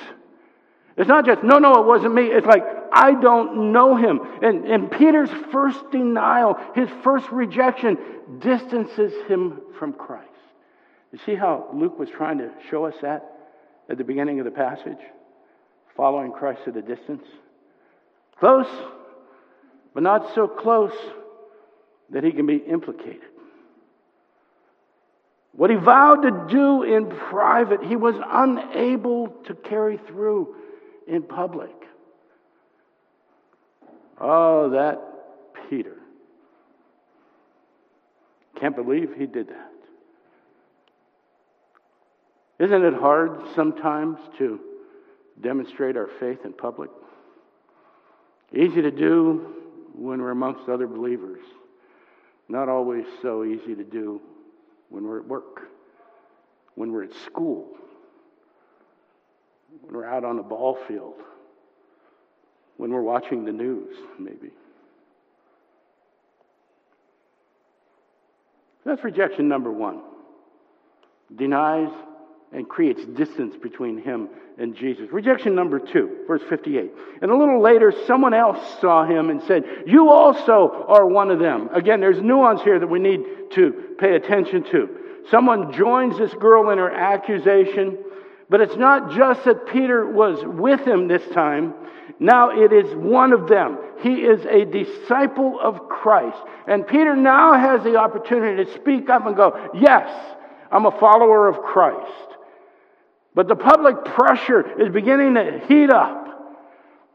It's 0.97 1.07
not 1.07 1.25
just, 1.25 1.43
no, 1.43 1.57
no, 1.57 1.81
it 1.81 1.85
wasn't 1.85 2.13
me. 2.13 2.27
It's 2.27 2.45
like, 2.45 2.63
I 2.91 3.19
don't 3.19 3.73
know 3.73 3.95
him. 3.95 4.21
And, 4.41 4.65
and 4.65 4.91
Peter's 4.91 5.29
first 5.51 5.91
denial, 5.91 6.57
his 6.75 6.89
first 7.03 7.29
rejection, 7.31 7.97
distances 8.39 9.11
him 9.27 9.61
from 9.77 9.93
Christ. 9.93 10.29
You 11.11 11.19
see 11.25 11.35
how 11.35 11.69
Luke 11.73 11.97
was 11.97 12.09
trying 12.09 12.37
to 12.37 12.51
show 12.69 12.85
us 12.85 12.95
that 13.01 13.34
at 13.89 13.97
the 13.97 14.03
beginning 14.03 14.39
of 14.39 14.45
the 14.45 14.51
passage? 14.51 14.97
Following 15.95 16.31
Christ 16.31 16.61
at 16.67 16.75
a 16.75 16.81
distance? 16.81 17.23
Close, 18.39 18.67
but 19.93 20.03
not 20.03 20.33
so 20.35 20.47
close 20.47 20.93
that 22.09 22.23
he 22.23 22.31
can 22.31 22.45
be 22.45 22.57
implicated. 22.57 23.21
What 25.53 25.69
he 25.69 25.77
vowed 25.77 26.21
to 26.23 26.45
do 26.49 26.83
in 26.83 27.09
private, 27.09 27.81
he 27.81 27.95
was 27.95 28.15
unable 28.25 29.29
to 29.45 29.53
carry 29.53 29.97
through 29.97 30.55
in 31.07 31.23
public. 31.23 31.71
Oh, 34.19 34.69
that 34.71 35.01
Peter. 35.69 35.95
Can't 38.59 38.75
believe 38.75 39.13
he 39.17 39.25
did 39.25 39.47
that. 39.49 39.71
Isn't 42.57 42.83
it 42.83 42.93
hard 42.93 43.37
sometimes 43.55 44.17
to 44.37 44.59
demonstrate 45.41 45.97
our 45.97 46.09
faith 46.19 46.39
in 46.45 46.53
public? 46.53 46.89
Easy 48.53 48.81
to 48.81 48.91
do 48.91 49.53
when 49.93 50.21
we're 50.21 50.31
amongst 50.31 50.69
other 50.69 50.87
believers. 50.87 51.41
Not 52.47 52.69
always 52.69 53.05
so 53.21 53.43
easy 53.43 53.75
to 53.75 53.83
do 53.83 54.21
when 54.89 55.03
we're 55.03 55.19
at 55.19 55.27
work, 55.27 55.63
when 56.75 56.91
we're 56.91 57.03
at 57.03 57.13
school, 57.25 57.75
when 59.81 59.95
we're 59.95 60.05
out 60.05 60.23
on 60.23 60.37
the 60.37 60.43
ball 60.43 60.77
field, 60.87 61.15
when 62.77 62.91
we're 62.91 63.01
watching 63.01 63.43
the 63.43 63.51
news, 63.51 63.95
maybe. 64.19 64.51
That's 68.85 69.03
rejection 69.03 69.47
number 69.47 69.71
one. 69.71 70.01
Denies 71.35 71.89
and 72.51 72.67
creates 72.67 73.03
distance 73.05 73.55
between 73.61 74.01
him 74.01 74.29
and 74.57 74.75
Jesus. 74.75 75.11
Rejection 75.11 75.55
number 75.55 75.79
two, 75.79 76.23
verse 76.27 76.41
58. 76.49 76.91
And 77.21 77.31
a 77.31 77.35
little 77.35 77.61
later, 77.61 77.93
someone 78.07 78.33
else 78.33 78.59
saw 78.79 79.05
him 79.05 79.29
and 79.29 79.41
said, 79.43 79.63
You 79.85 80.09
also 80.09 80.85
are 80.87 81.05
one 81.05 81.31
of 81.31 81.39
them. 81.39 81.69
Again, 81.73 81.99
there's 81.99 82.21
nuance 82.21 82.61
here 82.61 82.79
that 82.79 82.87
we 82.87 82.99
need 82.99 83.21
to 83.51 83.95
pay 83.99 84.15
attention 84.15 84.63
to. 84.71 84.89
Someone 85.29 85.73
joins 85.73 86.17
this 86.17 86.33
girl 86.35 86.69
in 86.69 86.77
her 86.77 86.91
accusation 86.91 87.97
but 88.49 88.61
it's 88.61 88.75
not 88.75 89.11
just 89.11 89.43
that 89.45 89.67
Peter 89.67 90.05
was 90.05 90.39
with 90.43 90.81
him 90.81 91.07
this 91.07 91.25
time. 91.33 91.73
Now 92.19 92.51
it 92.51 92.71
is 92.71 92.93
one 92.95 93.33
of 93.33 93.47
them. 93.47 93.77
He 94.01 94.21
is 94.21 94.45
a 94.45 94.65
disciple 94.65 95.59
of 95.59 95.89
Christ. 95.89 96.37
And 96.67 96.87
Peter 96.87 97.15
now 97.15 97.53
has 97.53 97.83
the 97.83 97.95
opportunity 97.97 98.63
to 98.63 98.73
speak 98.75 99.09
up 99.09 99.25
and 99.25 99.35
go, 99.35 99.71
Yes, 99.73 100.09
I'm 100.71 100.85
a 100.85 100.91
follower 100.99 101.47
of 101.47 101.61
Christ. 101.63 102.34
But 103.35 103.49
the 103.49 103.55
public 103.55 104.05
pressure 104.05 104.81
is 104.81 104.91
beginning 104.91 105.35
to 105.35 105.61
heat 105.67 105.89
up. 105.91 106.23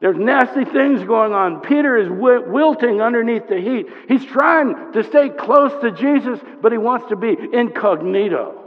There's 0.00 0.16
nasty 0.16 0.64
things 0.64 1.02
going 1.04 1.32
on. 1.32 1.60
Peter 1.60 1.96
is 1.96 2.08
wilting 2.10 3.00
underneath 3.02 3.48
the 3.48 3.60
heat. 3.60 3.86
He's 4.08 4.24
trying 4.24 4.92
to 4.92 5.04
stay 5.04 5.30
close 5.30 5.72
to 5.82 5.90
Jesus, 5.90 6.38
but 6.62 6.72
he 6.72 6.78
wants 6.78 7.08
to 7.08 7.16
be 7.16 7.36
incognito. 7.52 8.64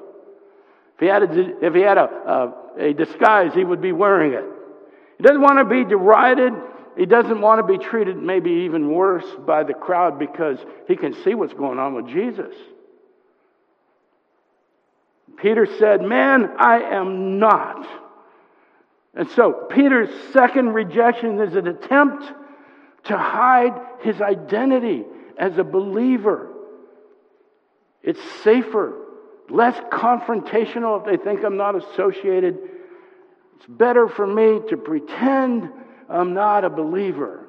If 0.95 0.99
he 0.99 1.05
had 1.07 1.23
a, 1.23 1.65
if 1.65 1.73
he 1.73 1.81
had 1.81 1.97
a, 1.97 2.53
a, 2.77 2.89
a 2.89 2.93
disguise, 2.93 3.53
he 3.53 3.63
would 3.63 3.81
be 3.81 3.91
wearing 3.91 4.33
it. 4.33 4.45
He 5.17 5.23
doesn't 5.23 5.41
want 5.41 5.57
to 5.57 5.65
be 5.65 5.83
derided. 5.83 6.53
He 6.95 7.07
doesn't 7.07 7.41
want 7.41 7.65
to 7.65 7.77
be 7.77 7.83
treated 7.83 8.17
maybe 8.17 8.51
even 8.65 8.89
worse 8.89 9.25
by 9.45 9.63
the 9.63 9.73
crowd 9.73 10.19
because 10.19 10.59
he 10.87 10.95
can 10.95 11.15
see 11.23 11.33
what's 11.33 11.53
going 11.53 11.79
on 11.79 11.95
with 11.95 12.07
Jesus. 12.07 12.53
Peter 15.37 15.67
said, 15.77 16.01
Man, 16.01 16.49
I 16.57 16.81
am 16.81 17.39
not. 17.39 17.87
And 19.13 19.29
so 19.31 19.67
Peter's 19.69 20.09
second 20.31 20.69
rejection 20.69 21.39
is 21.39 21.55
an 21.55 21.67
attempt 21.67 22.25
to 23.05 23.17
hide 23.17 23.73
his 24.01 24.21
identity 24.21 25.03
as 25.37 25.57
a 25.57 25.63
believer. 25.63 26.49
It's 28.01 28.21
safer 28.43 28.99
less 29.49 29.77
confrontational 29.91 30.99
if 30.99 31.05
they 31.05 31.23
think 31.23 31.43
I'm 31.43 31.57
not 31.57 31.75
associated. 31.75 32.57
It's 33.57 33.65
better 33.67 34.07
for 34.07 34.25
me 34.25 34.61
to 34.69 34.77
pretend 34.77 35.69
I'm 36.09 36.33
not 36.33 36.63
a 36.63 36.69
believer. 36.69 37.45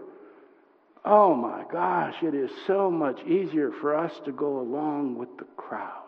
Oh 1.05 1.35
my 1.35 1.65
gosh, 1.71 2.17
it 2.23 2.35
is 2.35 2.51
so 2.67 2.91
much 2.91 3.23
easier 3.25 3.71
for 3.81 3.97
us 3.97 4.13
to 4.25 4.33
go 4.33 4.61
along 4.61 5.17
with 5.17 5.37
the 5.39 5.45
crowd 5.57 6.04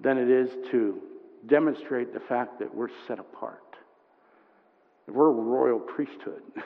than 0.00 0.18
it 0.18 0.30
is 0.30 0.50
to 0.70 1.00
demonstrate 1.46 2.14
the 2.14 2.20
fact 2.20 2.58
that 2.60 2.74
we're 2.74 2.88
set 3.06 3.18
apart. 3.18 3.58
We're 5.08 5.28
a 5.28 5.32
royal 5.32 5.78
priesthood. 5.78 6.42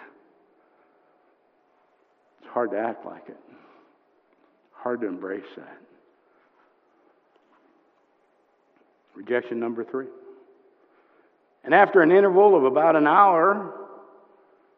It's 2.40 2.52
hard 2.52 2.71
to 2.71 2.78
act 2.78 3.04
like 3.04 3.28
it, 3.28 3.37
hard 4.73 5.00
to 5.00 5.09
embrace 5.09 5.42
that. 5.56 5.78
Rejection 9.16 9.59
number 9.59 9.83
three. 9.83 10.06
And 11.64 11.75
after 11.75 12.02
an 12.02 12.12
interval 12.12 12.56
of 12.56 12.64
about 12.64 12.95
an 12.95 13.09
hour, 13.09 13.75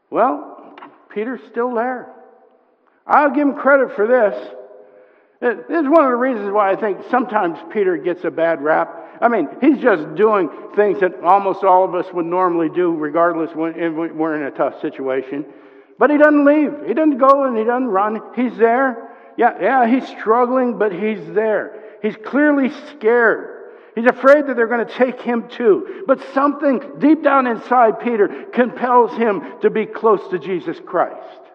well, 0.09 0.78
Peter's 1.11 1.40
still 1.50 1.75
there. 1.75 2.11
I'll 3.07 3.31
give 3.31 3.47
him 3.47 3.55
credit 3.55 3.95
for 3.95 4.07
this. 4.07 4.55
This 5.40 5.59
is 5.68 5.88
one 5.88 6.04
of 6.04 6.11
the 6.11 6.16
reasons 6.16 6.50
why 6.50 6.73
I 6.73 6.76
think 6.76 6.99
sometimes 7.11 7.59
Peter 7.73 7.97
gets 7.97 8.25
a 8.25 8.30
bad 8.30 8.61
rap. 8.61 9.18
I 9.21 9.28
mean, 9.28 9.49
he's 9.61 9.78
just 9.78 10.16
doing 10.16 10.50
things 10.75 11.00
that 11.00 11.21
almost 11.23 11.62
all 11.62 11.85
of 11.85 11.95
us 11.95 12.07
would 12.12 12.26
normally 12.26 12.68
do, 12.68 12.95
regardless 12.95 13.54
when 13.54 13.97
we're 13.97 14.35
in 14.35 14.42
a 14.42 14.50
tough 14.50 14.80
situation. 14.80 15.47
But 15.97 16.11
he 16.11 16.18
doesn't 16.18 16.45
leave. 16.45 16.87
He 16.87 16.95
doesn't 16.95 17.18
go 17.18 17.45
and 17.45 17.57
he 17.57 17.64
doesn't 17.64 17.87
run. 17.87 18.21
He's 18.35 18.57
there. 18.57 19.16
Yeah, 19.37 19.57
yeah, 19.61 19.87
he's 19.87 20.09
struggling, 20.09 20.76
but 20.78 20.92
he's 20.92 21.25
there. 21.33 21.85
He's 22.02 22.16
clearly 22.16 22.71
scared. 22.90 23.54
He's 23.95 24.07
afraid 24.07 24.47
that 24.47 24.57
they're 24.57 24.66
going 24.66 24.87
to 24.87 24.92
take 24.92 25.21
him 25.21 25.49
too. 25.49 26.04
But 26.07 26.21
something 26.35 26.80
deep 26.99 27.23
down 27.23 27.47
inside 27.47 28.00
Peter 28.00 28.45
compels 28.52 29.16
him 29.16 29.42
to 29.62 29.71
be 29.71 29.87
close 29.87 30.26
to 30.30 30.38
Jesus 30.40 30.78
Christ 30.85 31.48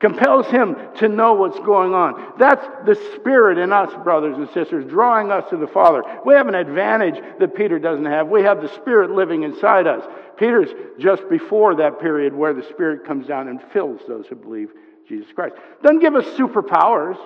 compels 0.00 0.46
him 0.46 0.76
to 0.96 1.08
know 1.08 1.34
what's 1.34 1.58
going 1.60 1.92
on. 1.92 2.34
That's 2.38 2.64
the 2.86 2.94
spirit 3.16 3.58
in 3.58 3.72
us, 3.72 3.92
brothers 4.04 4.36
and 4.36 4.48
sisters, 4.50 4.84
drawing 4.88 5.32
us 5.32 5.48
to 5.50 5.56
the 5.56 5.66
Father. 5.66 6.02
We 6.24 6.34
have 6.34 6.46
an 6.46 6.54
advantage 6.54 7.20
that 7.40 7.54
Peter 7.56 7.78
doesn't 7.78 8.04
have. 8.04 8.28
We 8.28 8.42
have 8.42 8.62
the 8.62 8.72
spirit 8.76 9.10
living 9.10 9.42
inside 9.42 9.86
us. 9.86 10.04
Peter's 10.36 10.70
just 11.00 11.28
before 11.28 11.74
that 11.76 12.00
period 12.00 12.32
where 12.32 12.54
the 12.54 12.62
spirit 12.62 13.04
comes 13.04 13.26
down 13.26 13.48
and 13.48 13.60
fills 13.72 14.00
those 14.06 14.26
who 14.28 14.36
believe 14.36 14.70
Jesus 15.08 15.32
Christ. 15.34 15.56
Doesn't 15.82 16.00
give 16.00 16.14
us 16.14 16.26
superpowers. 16.38 17.18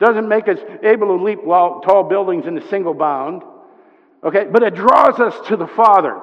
Doesn't 0.00 0.28
make 0.28 0.48
us 0.48 0.58
able 0.82 1.18
to 1.18 1.22
leap 1.22 1.40
tall 1.44 2.06
buildings 2.08 2.46
in 2.46 2.56
a 2.56 2.68
single 2.68 2.94
bound. 2.94 3.42
Okay, 4.24 4.46
but 4.50 4.62
it 4.62 4.74
draws 4.74 5.20
us 5.20 5.48
to 5.48 5.56
the 5.56 5.66
Father. 5.66 6.18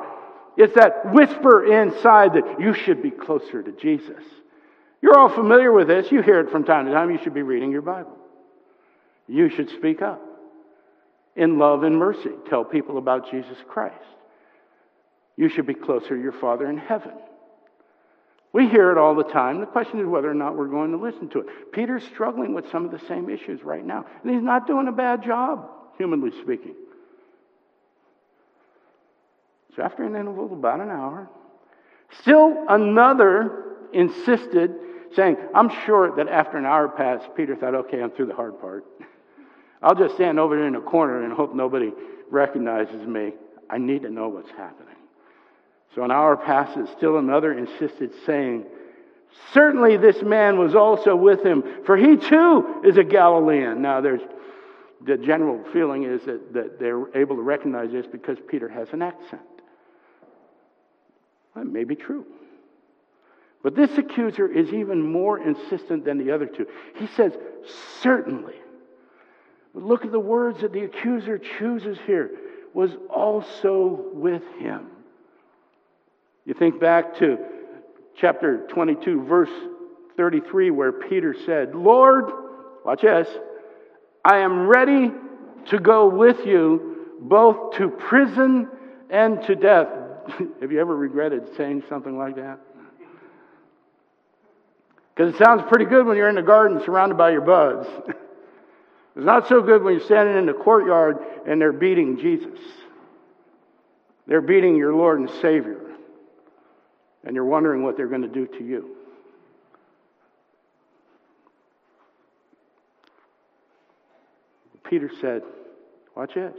It's 0.57 0.73
that 0.73 1.13
whisper 1.13 1.71
inside 1.71 2.33
that 2.33 2.59
you 2.59 2.73
should 2.73 3.03
be 3.03 3.11
closer 3.11 3.61
to 3.61 3.71
Jesus. 3.73 4.23
You're 5.01 5.17
all 5.17 5.29
familiar 5.29 5.71
with 5.71 5.87
this. 5.87 6.11
You 6.11 6.21
hear 6.21 6.39
it 6.39 6.49
from 6.49 6.65
time 6.65 6.85
to 6.85 6.91
time. 6.91 7.09
You 7.11 7.19
should 7.23 7.33
be 7.33 7.41
reading 7.41 7.71
your 7.71 7.81
Bible. 7.81 8.17
You 9.27 9.49
should 9.49 9.69
speak 9.69 10.01
up 10.01 10.21
in 11.35 11.57
love 11.57 11.83
and 11.83 11.97
mercy. 11.97 12.31
Tell 12.49 12.65
people 12.65 12.97
about 12.97 13.31
Jesus 13.31 13.57
Christ. 13.67 13.95
You 15.37 15.47
should 15.47 15.65
be 15.65 15.73
closer 15.73 16.09
to 16.09 16.21
your 16.21 16.33
Father 16.33 16.69
in 16.69 16.77
heaven. 16.77 17.13
We 18.51 18.67
hear 18.67 18.91
it 18.91 18.97
all 18.97 19.15
the 19.15 19.23
time. 19.23 19.59
The 19.59 19.67
question 19.67 19.99
is 19.99 20.07
whether 20.07 20.29
or 20.29 20.33
not 20.33 20.57
we're 20.57 20.67
going 20.67 20.91
to 20.91 20.97
listen 20.97 21.29
to 21.29 21.39
it. 21.39 21.71
Peter's 21.71 22.03
struggling 22.03 22.53
with 22.53 22.69
some 22.71 22.83
of 22.83 22.91
the 22.91 22.99
same 23.07 23.29
issues 23.29 23.63
right 23.63 23.85
now, 23.85 24.05
and 24.23 24.33
he's 24.33 24.41
not 24.41 24.65
doing 24.65 24.87
a 24.87 24.91
bad 24.91 25.23
job, 25.23 25.69
humanly 25.97 26.31
speaking. 26.41 26.73
So, 29.75 29.83
after 29.83 30.03
an 30.03 30.15
interval 30.15 30.45
of 30.45 30.51
about 30.51 30.79
an 30.79 30.89
hour, 30.89 31.29
still 32.21 32.65
another 32.67 33.65
insisted 33.93 34.75
saying, 35.15 35.37
I'm 35.53 35.69
sure 35.85 36.15
that 36.15 36.27
after 36.27 36.57
an 36.57 36.65
hour 36.65 36.87
passed, 36.87 37.27
Peter 37.35 37.55
thought, 37.55 37.75
okay, 37.75 38.01
I'm 38.01 38.11
through 38.11 38.27
the 38.27 38.35
hard 38.35 38.59
part. 38.59 38.85
I'll 39.81 39.95
just 39.95 40.15
stand 40.15 40.39
over 40.39 40.55
there 40.55 40.67
in 40.67 40.75
a 40.75 40.81
corner 40.81 41.23
and 41.23 41.33
hope 41.33 41.55
nobody 41.55 41.91
recognizes 42.29 43.07
me. 43.07 43.33
I 43.69 43.77
need 43.77 44.03
to 44.03 44.09
know 44.09 44.29
what's 44.29 44.49
happening. 44.51 44.95
So 45.95 46.03
an 46.03 46.11
hour 46.11 46.37
passes. 46.37 46.89
Still 46.97 47.17
another 47.17 47.53
insisted, 47.53 48.11
saying, 48.25 48.65
Certainly 49.53 49.97
this 49.97 50.21
man 50.23 50.57
was 50.57 50.75
also 50.75 51.15
with 51.15 51.45
him, 51.45 51.63
for 51.85 51.95
he 51.95 52.17
too 52.17 52.81
is 52.83 52.97
a 52.97 53.03
Galilean. 53.03 53.81
Now, 53.81 54.01
there's 54.01 54.21
the 55.05 55.17
general 55.17 55.63
feeling 55.71 56.03
is 56.03 56.21
that, 56.25 56.53
that 56.53 56.79
they're 56.79 57.15
able 57.15 57.35
to 57.35 57.41
recognize 57.41 57.91
this 57.91 58.05
because 58.11 58.37
Peter 58.47 58.67
has 58.67 58.87
an 58.91 59.01
accent. 59.01 59.41
That 61.55 61.65
may 61.65 61.83
be 61.83 61.95
true. 61.95 62.25
But 63.61 63.75
this 63.75 63.97
accuser 63.97 64.47
is 64.47 64.73
even 64.73 65.01
more 65.01 65.37
insistent 65.37 66.05
than 66.05 66.17
the 66.17 66.31
other 66.31 66.45
two. 66.45 66.65
He 66.95 67.07
says, 67.07 67.33
certainly. 68.01 68.55
But 69.73 69.83
look 69.83 70.05
at 70.05 70.11
the 70.11 70.19
words 70.19 70.61
that 70.61 70.71
the 70.71 70.83
accuser 70.83 71.37
chooses 71.37 71.97
here 72.05 72.31
was 72.73 72.91
also 73.09 74.05
with 74.13 74.43
him. 74.59 74.87
You 76.45 76.53
think 76.53 76.79
back 76.79 77.17
to 77.17 77.37
chapter 78.15 78.65
22, 78.67 79.25
verse 79.25 79.49
33, 80.17 80.71
where 80.71 80.91
Peter 80.91 81.35
said, 81.45 81.75
Lord, 81.75 82.25
watch 82.85 83.01
this, 83.01 83.27
I 84.23 84.37
am 84.37 84.67
ready 84.67 85.11
to 85.67 85.79
go 85.79 86.07
with 86.07 86.45
you 86.45 87.07
both 87.19 87.75
to 87.77 87.89
prison 87.89 88.69
and 89.09 89.41
to 89.43 89.55
death. 89.55 89.87
Have 90.61 90.71
you 90.71 90.79
ever 90.79 90.95
regretted 90.95 91.55
saying 91.55 91.83
something 91.89 92.17
like 92.17 92.35
that? 92.37 92.59
Because 95.19 95.35
it 95.35 95.37
sounds 95.37 95.63
pretty 95.67 95.83
good 95.83 96.05
when 96.05 96.15
you're 96.15 96.29
in 96.29 96.35
the 96.35 96.41
garden 96.41 96.81
surrounded 96.85 97.17
by 97.17 97.31
your 97.31 97.41
buds. 97.41 97.89
it's 98.07 98.17
not 99.25 99.49
so 99.49 99.61
good 99.61 99.83
when 99.83 99.95
you're 99.95 100.05
standing 100.05 100.37
in 100.37 100.45
the 100.45 100.53
courtyard 100.53 101.17
and 101.45 101.59
they're 101.59 101.73
beating 101.73 102.17
Jesus. 102.17 102.57
They're 104.27 104.39
beating 104.39 104.77
your 104.77 104.95
Lord 104.95 105.19
and 105.19 105.29
Savior. 105.41 105.81
And 107.25 107.35
you're 107.35 107.43
wondering 107.43 107.83
what 107.83 107.97
they're 107.97 108.07
going 108.07 108.21
to 108.21 108.29
do 108.29 108.47
to 108.47 108.63
you. 108.63 108.95
Peter 114.85 115.11
said, 115.19 115.41
Watch 116.15 116.35
this. 116.35 116.55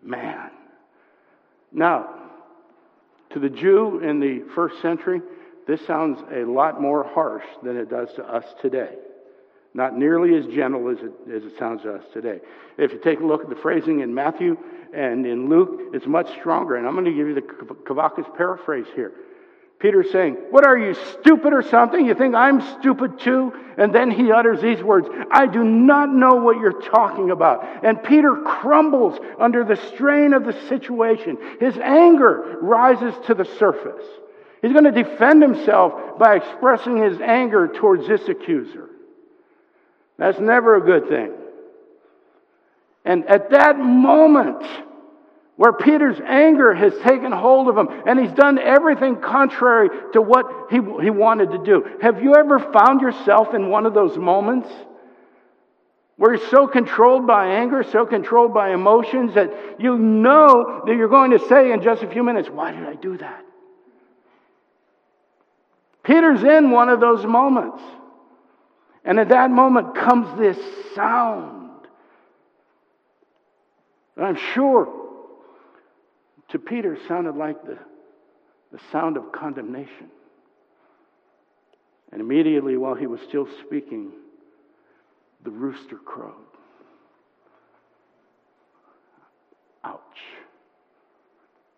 Man. 0.00 0.50
Now, 1.72 2.14
to 3.30 3.40
the 3.40 3.50
Jew 3.50 3.98
in 3.98 4.20
the 4.20 4.44
first 4.54 4.80
century, 4.80 5.22
this 5.66 5.84
sounds 5.86 6.20
a 6.32 6.44
lot 6.44 6.80
more 6.80 7.04
harsh 7.04 7.44
than 7.62 7.76
it 7.76 7.90
does 7.90 8.12
to 8.14 8.24
us 8.24 8.44
today. 8.60 8.94
Not 9.72 9.96
nearly 9.96 10.36
as 10.36 10.46
gentle 10.46 10.88
as 10.88 10.98
it, 10.98 11.12
as 11.32 11.44
it 11.44 11.56
sounds 11.58 11.82
to 11.82 11.94
us 11.94 12.04
today. 12.12 12.40
If 12.76 12.92
you 12.92 12.98
take 12.98 13.20
a 13.20 13.24
look 13.24 13.42
at 13.42 13.48
the 13.48 13.56
phrasing 13.56 14.00
in 14.00 14.12
Matthew 14.12 14.56
and 14.92 15.24
in 15.24 15.48
Luke, 15.48 15.92
it's 15.94 16.06
much 16.06 16.28
stronger. 16.38 16.76
And 16.76 16.86
I'm 16.86 16.94
going 16.94 17.04
to 17.04 17.12
give 17.12 17.28
you 17.28 17.34
the 17.34 17.42
Kavakas 17.42 18.36
paraphrase 18.36 18.86
here. 18.96 19.12
Peter's 19.78 20.10
saying, 20.10 20.34
What 20.50 20.66
are 20.66 20.76
you, 20.76 20.94
stupid 20.94 21.54
or 21.54 21.62
something? 21.62 22.04
You 22.04 22.14
think 22.14 22.34
I'm 22.34 22.60
stupid 22.80 23.18
too? 23.20 23.52
And 23.78 23.94
then 23.94 24.10
he 24.10 24.30
utters 24.30 24.60
these 24.60 24.82
words 24.82 25.08
I 25.30 25.46
do 25.46 25.64
not 25.64 26.12
know 26.12 26.34
what 26.34 26.58
you're 26.58 26.82
talking 26.82 27.30
about. 27.30 27.84
And 27.84 28.02
Peter 28.02 28.36
crumbles 28.44 29.18
under 29.38 29.64
the 29.64 29.76
strain 29.76 30.34
of 30.34 30.44
the 30.44 30.52
situation. 30.68 31.38
His 31.60 31.78
anger 31.78 32.58
rises 32.60 33.14
to 33.26 33.34
the 33.34 33.46
surface. 33.46 34.04
He's 34.62 34.72
going 34.72 34.84
to 34.84 35.02
defend 35.02 35.42
himself 35.42 36.18
by 36.18 36.36
expressing 36.36 36.98
his 36.98 37.20
anger 37.20 37.68
towards 37.68 38.06
this 38.06 38.28
accuser. 38.28 38.90
That's 40.18 40.38
never 40.38 40.76
a 40.76 40.80
good 40.82 41.08
thing. 41.08 41.32
And 43.04 43.24
at 43.26 43.50
that 43.50 43.78
moment, 43.78 44.62
where 45.56 45.72
Peter's 45.72 46.18
anger 46.26 46.72
has 46.72 46.92
taken 47.02 47.32
hold 47.32 47.68
of 47.68 47.76
him 47.76 47.88
and 48.06 48.18
he's 48.18 48.32
done 48.32 48.58
everything 48.58 49.20
contrary 49.20 49.90
to 50.12 50.22
what 50.22 50.68
he, 50.70 50.76
he 50.76 51.10
wanted 51.10 51.50
to 51.50 51.58
do. 51.64 51.84
Have 52.00 52.22
you 52.22 52.34
ever 52.34 52.58
found 52.58 53.02
yourself 53.02 53.54
in 53.54 53.68
one 53.68 53.84
of 53.84 53.92
those 53.92 54.16
moments 54.16 54.68
where 56.16 56.34
you're 56.34 56.48
so 56.48 56.66
controlled 56.66 57.26
by 57.26 57.46
anger, 57.46 57.82
so 57.82 58.06
controlled 58.06 58.54
by 58.54 58.72
emotions 58.72 59.34
that 59.34 59.50
you 59.78 59.98
know 59.98 60.82
that 60.86 60.96
you're 60.96 61.08
going 61.08 61.30
to 61.30 61.38
say 61.48 61.72
in 61.72 61.82
just 61.82 62.02
a 62.02 62.08
few 62.08 62.22
minutes, 62.22 62.48
Why 62.48 62.72
did 62.72 62.84
I 62.86 62.94
do 62.94 63.16
that? 63.18 63.44
Peter's 66.10 66.42
in 66.42 66.72
one 66.72 66.88
of 66.88 66.98
those 66.98 67.24
moments. 67.24 67.80
And 69.04 69.20
at 69.20 69.28
that 69.28 69.48
moment 69.48 69.94
comes 69.94 70.36
this 70.40 70.58
sound. 70.96 71.86
And 74.16 74.26
I'm 74.26 74.38
sure 74.54 74.92
to 76.48 76.58
Peter 76.58 76.98
sounded 77.06 77.36
like 77.36 77.62
the, 77.64 77.78
the 78.72 78.80
sound 78.90 79.18
of 79.18 79.30
condemnation. 79.30 80.10
And 82.10 82.20
immediately 82.20 82.76
while 82.76 82.96
he 82.96 83.06
was 83.06 83.20
still 83.28 83.46
speaking, 83.64 84.10
the 85.44 85.50
rooster 85.50 85.96
crowed. 85.96 86.34
Ouch. 89.84 90.00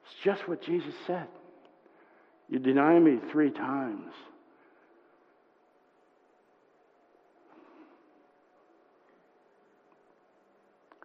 It's 0.07 0.25
just 0.25 0.49
what 0.49 0.63
Jesus 0.63 0.95
said. 1.07 1.29
You 2.53 2.59
deny 2.59 2.99
me 2.99 3.19
three 3.31 3.51
times. 3.51 4.13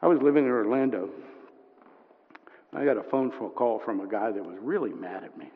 I 0.01 0.07
was 0.07 0.19
living 0.21 0.43
in 0.43 0.51
Orlando. 0.51 1.09
I 2.73 2.83
got 2.83 2.97
a 2.97 3.03
phone 3.03 3.31
call 3.31 3.79
from 3.85 4.01
a 4.01 4.07
guy 4.07 4.29
that 4.29 4.43
was 4.43 4.57
really 4.61 4.91
mad 4.91 5.23
at 5.23 5.37
me. 5.37 5.49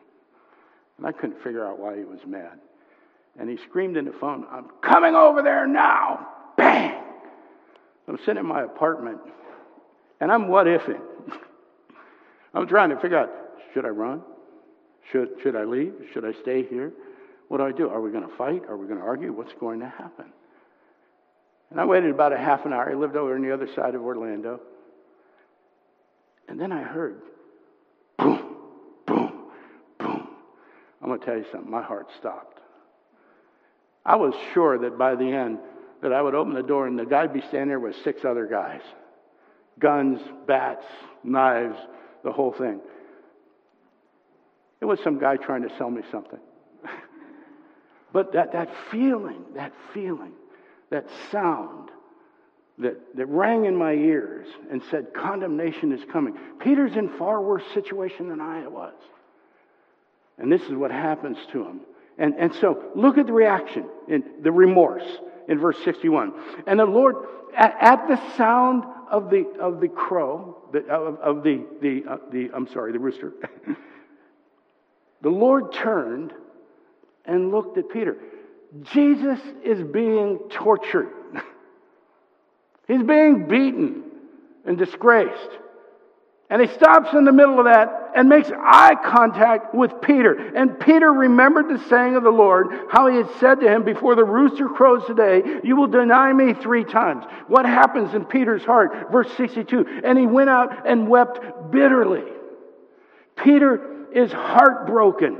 And 0.96 1.06
I 1.06 1.12
couldn't 1.12 1.42
figure 1.42 1.66
out 1.68 1.78
why 1.78 1.98
he 1.98 2.04
was 2.04 2.20
mad. 2.26 2.58
And 3.38 3.50
he 3.50 3.58
screamed 3.68 3.98
in 3.98 4.06
the 4.06 4.14
phone, 4.18 4.46
I'm 4.50 4.70
coming 4.80 5.14
over 5.14 5.42
there 5.42 5.66
now. 5.66 6.26
Bang! 6.56 7.04
I'm 8.08 8.16
sitting 8.20 8.38
in 8.38 8.46
my 8.46 8.62
apartment 8.62 9.18
and 10.22 10.32
I'm 10.32 10.48
what 10.48 10.66
ifing. 10.66 11.02
I'm 12.54 12.66
trying 12.66 12.88
to 12.88 12.96
figure 12.98 13.18
out 13.18 13.28
should 13.74 13.84
I 13.84 13.90
run? 13.90 14.22
Should, 15.10 15.30
should 15.42 15.56
I 15.56 15.64
leave? 15.64 15.94
Should 16.12 16.24
I 16.24 16.32
stay 16.42 16.62
here? 16.62 16.92
What 17.48 17.58
do 17.58 17.64
I 17.64 17.72
do? 17.72 17.88
Are 17.88 18.00
we 18.00 18.10
going 18.10 18.26
to 18.26 18.36
fight? 18.36 18.62
Are 18.68 18.76
we 18.76 18.86
going 18.86 18.98
to 18.98 19.04
argue? 19.04 19.32
What's 19.32 19.52
going 19.60 19.80
to 19.80 19.88
happen? 19.88 20.26
And 21.70 21.80
I 21.80 21.84
waited 21.84 22.10
about 22.10 22.32
a 22.32 22.38
half 22.38 22.64
an 22.64 22.72
hour. 22.72 22.90
I 22.90 22.94
lived 22.94 23.16
over 23.16 23.34
on 23.34 23.42
the 23.42 23.52
other 23.52 23.68
side 23.74 23.94
of 23.94 24.02
Orlando. 24.02 24.60
And 26.48 26.60
then 26.60 26.70
I 26.72 26.82
heard 26.82 27.20
boom, 28.18 28.56
boom, 29.06 29.32
boom. 29.98 30.28
I'm 31.00 31.08
going 31.08 31.20
to 31.20 31.26
tell 31.26 31.36
you 31.36 31.46
something. 31.50 31.70
My 31.70 31.82
heart 31.82 32.08
stopped. 32.18 32.60
I 34.04 34.16
was 34.16 34.34
sure 34.52 34.78
that 34.78 34.98
by 34.98 35.14
the 35.14 35.24
end 35.24 35.58
that 36.02 36.12
I 36.12 36.20
would 36.20 36.34
open 36.34 36.54
the 36.54 36.62
door 36.62 36.86
and 36.86 36.98
the 36.98 37.06
guy'd 37.06 37.32
be 37.32 37.40
standing 37.40 37.68
there 37.68 37.80
with 37.80 37.96
six 38.02 38.24
other 38.24 38.46
guys. 38.46 38.80
guns, 39.78 40.20
bats, 40.46 40.84
knives, 41.24 41.76
the 42.24 42.32
whole 42.32 42.52
thing. 42.52 42.80
It 44.82 44.84
was 44.84 44.98
some 45.00 45.18
guy 45.20 45.36
trying 45.36 45.62
to 45.62 45.70
sell 45.78 45.90
me 45.90 46.02
something. 46.10 46.40
but 48.12 48.32
that, 48.32 48.52
that 48.52 48.68
feeling, 48.90 49.44
that 49.54 49.72
feeling, 49.94 50.32
that 50.90 51.06
sound 51.30 51.90
that, 52.78 53.16
that 53.16 53.26
rang 53.26 53.66
in 53.66 53.76
my 53.76 53.92
ears 53.92 54.48
and 54.72 54.82
said, 54.90 55.14
condemnation 55.14 55.92
is 55.92 56.00
coming. 56.12 56.36
Peter's 56.58 56.96
in 56.96 57.16
far 57.16 57.40
worse 57.40 57.62
situation 57.72 58.28
than 58.28 58.40
I 58.40 58.66
was. 58.66 58.94
And 60.36 60.50
this 60.50 60.62
is 60.62 60.72
what 60.72 60.90
happens 60.90 61.38
to 61.52 61.64
him. 61.64 61.80
And, 62.18 62.34
and 62.36 62.52
so 62.56 62.90
look 62.96 63.18
at 63.18 63.26
the 63.26 63.32
reaction, 63.32 63.88
in 64.08 64.24
the 64.42 64.50
remorse 64.50 65.06
in 65.48 65.60
verse 65.60 65.78
61. 65.84 66.32
And 66.66 66.80
the 66.80 66.86
Lord, 66.86 67.16
at, 67.56 67.76
at 67.80 68.08
the 68.08 68.20
sound 68.36 68.82
of 69.08 69.30
the, 69.30 69.46
of 69.60 69.80
the 69.80 69.88
crow, 69.88 70.56
the, 70.72 70.80
of, 70.88 71.20
of 71.20 71.44
the, 71.44 71.64
the, 71.80 72.02
uh, 72.08 72.16
the, 72.32 72.50
I'm 72.52 72.66
sorry, 72.66 72.90
the 72.92 72.98
rooster, 72.98 73.32
the 75.22 75.30
Lord 75.30 75.72
turned 75.72 76.32
and 77.24 77.50
looked 77.50 77.78
at 77.78 77.88
Peter. 77.88 78.16
Jesus 78.82 79.38
is 79.64 79.82
being 79.82 80.38
tortured. 80.50 81.12
He's 82.88 83.02
being 83.02 83.46
beaten 83.46 84.02
and 84.66 84.76
disgraced. 84.76 85.50
And 86.50 86.60
he 86.60 86.68
stops 86.74 87.14
in 87.14 87.24
the 87.24 87.32
middle 87.32 87.58
of 87.58 87.64
that 87.64 88.10
and 88.14 88.28
makes 88.28 88.50
eye 88.50 88.94
contact 89.02 89.74
with 89.74 90.02
Peter. 90.02 90.34
And 90.54 90.78
Peter 90.78 91.10
remembered 91.10 91.68
the 91.68 91.82
saying 91.88 92.14
of 92.14 92.24
the 92.24 92.30
Lord, 92.30 92.66
how 92.90 93.06
he 93.06 93.16
had 93.16 93.30
said 93.40 93.60
to 93.60 93.68
him, 93.68 93.84
Before 93.84 94.14
the 94.14 94.24
rooster 94.24 94.68
crows 94.68 95.02
today, 95.06 95.42
you 95.64 95.76
will 95.76 95.86
deny 95.86 96.30
me 96.30 96.52
three 96.52 96.84
times. 96.84 97.24
What 97.48 97.64
happens 97.64 98.12
in 98.12 98.26
Peter's 98.26 98.64
heart? 98.64 99.10
Verse 99.10 99.32
62 99.38 100.02
And 100.04 100.18
he 100.18 100.26
went 100.26 100.50
out 100.50 100.86
and 100.86 101.08
wept 101.08 101.70
bitterly. 101.70 102.24
Peter 103.34 103.91
is 104.14 104.32
heartbroken, 104.32 105.38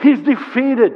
he's 0.00 0.20
defeated. 0.20 0.92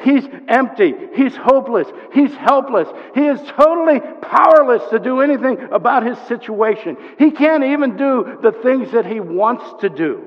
He's 0.00 0.24
empty. 0.46 0.94
He's 1.14 1.34
hopeless. 1.34 1.88
He's 2.12 2.32
helpless. 2.32 2.86
He 3.16 3.26
is 3.26 3.40
totally 3.56 3.98
powerless 3.98 4.88
to 4.90 5.00
do 5.00 5.22
anything 5.22 5.58
about 5.72 6.06
his 6.06 6.16
situation. 6.28 6.96
He 7.18 7.32
can't 7.32 7.64
even 7.64 7.96
do 7.96 8.38
the 8.40 8.52
things 8.52 8.92
that 8.92 9.06
he 9.06 9.18
wants 9.18 9.64
to 9.80 9.88
do, 9.88 10.24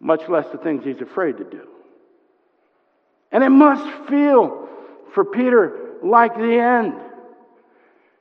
much 0.00 0.28
less 0.28 0.46
the 0.50 0.58
things 0.58 0.84
he's 0.84 1.00
afraid 1.00 1.36
to 1.36 1.44
do. 1.44 1.68
And 3.30 3.44
it 3.44 3.50
must 3.50 4.08
feel 4.08 4.68
for 5.14 5.24
Peter 5.24 5.98
like 6.02 6.34
the 6.34 6.58
end. 6.58 6.94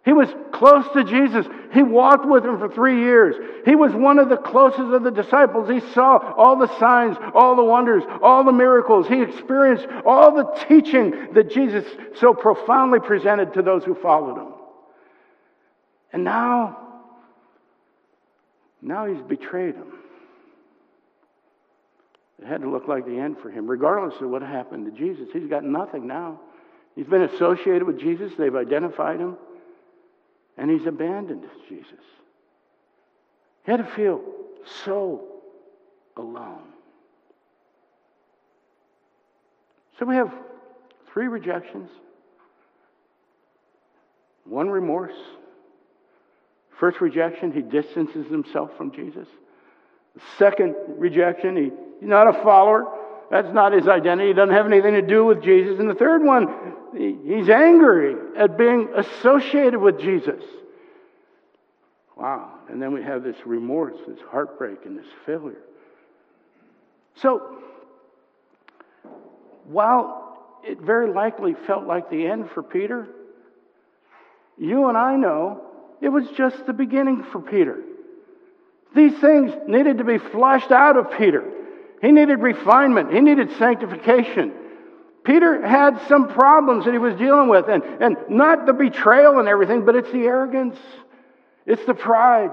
He 0.08 0.14
was 0.14 0.30
close 0.54 0.86
to 0.94 1.04
Jesus. 1.04 1.46
He 1.74 1.84
walked 1.84 2.26
with 2.26 2.46
him 2.46 2.60
for 2.60 2.70
three 2.70 3.02
years. 3.02 3.36
He 3.66 3.76
was 3.76 3.92
one 3.92 4.20
of 4.20 4.30
the 4.30 4.38
closest 4.38 4.80
of 4.80 5.04
the 5.04 5.12
disciples. 5.12 5.70
He 5.70 5.82
saw 5.92 6.34
all 6.38 6.56
the 6.56 6.74
signs, 6.80 7.18
all 7.34 7.58
the 7.58 7.64
wonders, 7.66 8.04
all 8.22 8.46
the 8.46 8.54
miracles. 8.54 9.06
He 9.10 9.22
experienced 9.22 9.86
all 10.06 10.34
the 10.34 10.46
teaching 10.70 11.34
that 11.34 11.52
Jesus 11.52 11.84
so 12.22 12.34
profoundly 12.34 13.02
presented 13.02 13.56
to 13.56 13.62
those 13.62 13.84
who 13.84 13.96
followed 13.96 14.38
him. 14.38 14.54
And 16.14 16.24
now, 16.24 16.78
now 18.82 19.08
he's 19.08 19.22
betrayed 19.24 19.76
him. 19.76 19.92
It 22.42 22.48
had 22.48 22.62
to 22.62 22.70
look 22.70 22.88
like 22.88 23.06
the 23.06 23.20
end 23.20 23.40
for 23.40 23.52
him, 23.52 23.68
regardless 23.68 24.22
of 24.22 24.30
what 24.30 24.42
happened 24.42 24.86
to 24.86 24.98
Jesus. 24.98 25.28
He's 25.34 25.50
got 25.50 25.66
nothing 25.66 26.08
now. 26.08 26.40
He's 26.96 27.08
been 27.08 27.24
associated 27.24 27.84
with 27.84 28.00
Jesus, 28.00 28.32
they've 28.38 28.56
identified 28.56 29.20
him 29.20 29.36
and 30.58 30.72
he's 30.72 30.86
abandoned 30.86 31.46
Jesus. 31.70 31.92
He 33.66 33.72
had 33.72 33.78
to 33.78 33.92
feel 33.96 34.22
so 34.86 35.26
alone. 36.16 36.64
So 40.00 40.06
we 40.06 40.16
have 40.16 40.32
three 41.12 41.28
rejections, 41.28 41.90
one 44.46 44.70
remorse. 44.70 45.16
First 46.80 47.02
rejection, 47.02 47.52
he 47.52 47.62
distances 47.62 48.28
himself 48.28 48.70
from 48.78 48.92
Jesus. 48.92 49.28
Second 50.38 50.76
rejection, 50.88 51.56
he, 51.56 51.72
he's 52.00 52.10
not 52.10 52.28
a 52.28 52.34
follower. 52.44 52.86
That's 53.30 53.54
not 53.54 53.74
his 53.74 53.88
identity. 53.88 54.30
He 54.30 54.34
doesn't 54.34 54.56
have 54.56 54.66
anything 54.66 54.94
to 54.94 55.02
do 55.02 55.26
with 55.26 55.44
Jesus. 55.44 55.80
And 55.80 55.90
the 55.90 55.96
third 55.96 56.24
one, 56.24 56.48
he's 56.96 57.50
angry 57.50 58.16
at 58.38 58.58
being 58.58 58.90
associated 58.96 59.80
with 59.80 60.00
Jesus. 60.00 60.44
Wow. 62.16 62.54
And 62.70 62.82
then 62.82 62.94
we 62.94 63.04
have 63.04 63.24
this 63.24 63.36
remorse, 63.46 63.98
this 64.08 64.20
heartbreak, 64.30 64.86
and 64.86 64.98
this 64.98 65.06
failure. 65.26 65.62
So, 67.16 67.58
while 69.66 70.38
it 70.64 70.80
very 70.80 71.14
likely 71.14 71.54
felt 71.66 71.86
like 71.86 72.10
the 72.10 72.26
end 72.26 72.50
for 72.52 72.64
Peter, 72.64 73.08
you 74.58 74.88
and 74.88 74.98
I 74.98 75.16
know 75.16 75.62
it 76.02 76.10
was 76.10 76.26
just 76.38 76.66
the 76.66 76.74
beginning 76.74 77.24
for 77.32 77.42
Peter. 77.42 77.78
These 78.96 79.18
things 79.20 79.52
needed 79.68 79.98
to 79.98 80.04
be 80.04 80.18
flushed 80.18 80.72
out 80.72 80.98
of 80.98 81.18
Peter. 81.18 81.44
He 82.02 82.12
needed 82.12 82.40
refinement, 82.40 83.12
he 83.12 83.22
needed 83.22 83.58
sanctification. 83.58 84.54
Peter 85.24 85.66
had 85.66 86.00
some 86.08 86.30
problems 86.30 86.86
that 86.86 86.94
he 86.94 87.00
was 87.00 87.16
dealing 87.16 87.50
with, 87.50 87.68
and, 87.68 87.84
and 87.84 88.16
not 88.30 88.66
the 88.66 88.72
betrayal 88.72 89.40
and 89.40 89.48
everything, 89.48 89.84
but 89.84 89.96
it's 89.96 90.12
the 90.12 90.24
arrogance, 90.24 90.78
it's 91.66 91.86
the 91.86 91.94
pride. 91.94 92.52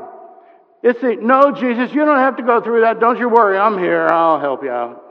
It's 0.83 1.00
the, 1.00 1.16
no, 1.16 1.52
Jesus, 1.52 1.94
you 1.94 2.04
don't 2.04 2.18
have 2.18 2.37
to 2.37 2.42
go 2.42 2.61
through 2.61 2.83
that. 2.83 3.00
Don't 3.00 3.18
you 3.18 3.28
worry, 3.28 3.57
I'm 3.57 3.78
here, 3.78 4.07
I'll 4.07 4.40
help 4.40 4.62
you 4.62 4.70
out. 4.70 5.02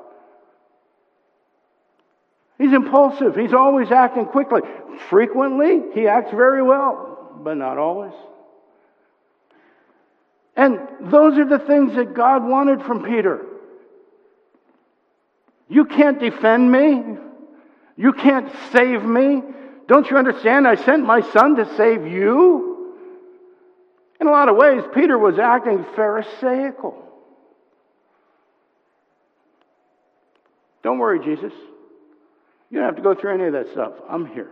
He's 2.58 2.74
impulsive, 2.74 3.36
he's 3.36 3.54
always 3.54 3.92
acting 3.92 4.26
quickly. 4.26 4.62
Frequently, 5.10 5.82
he 5.94 6.08
acts 6.08 6.32
very 6.32 6.62
well, 6.62 7.40
but 7.44 7.56
not 7.56 7.78
always. 7.78 8.14
And 10.56 10.80
those 11.02 11.38
are 11.38 11.46
the 11.48 11.60
things 11.60 11.96
that 11.96 12.14
God 12.14 12.48
wanted 12.48 12.84
from 12.84 13.04
Peter. 13.04 13.46
You 15.68 15.86
can't 15.86 16.20
defend 16.20 16.72
me. 16.72 17.18
You 17.96 18.14
can't 18.14 18.52
save 18.72 19.04
me. 19.04 19.42
Don't 19.88 20.10
you 20.10 20.18
understand? 20.18 20.68
I 20.68 20.76
sent 20.76 21.06
my 21.06 21.22
son 21.32 21.56
to 21.56 21.76
save 21.76 22.08
you. 22.08 22.96
In 24.20 24.28
a 24.28 24.32
lot 24.32 24.50
of 24.50 24.56
ways, 24.56 24.84
Peter 24.94 25.18
was 25.18 25.38
acting 25.40 25.86
Pharisaical. 25.96 26.96
Don't 30.84 31.00
worry, 31.00 31.20
Jesus. 31.20 31.54
You 32.70 32.80
don't 32.80 32.88
have 32.88 32.96
to 32.96 33.02
go 33.02 33.16
through 33.16 33.34
any 33.34 33.46
of 33.46 33.54
that 33.54 33.72
stuff. 33.72 33.94
I'm 34.10 34.26
here. 34.26 34.52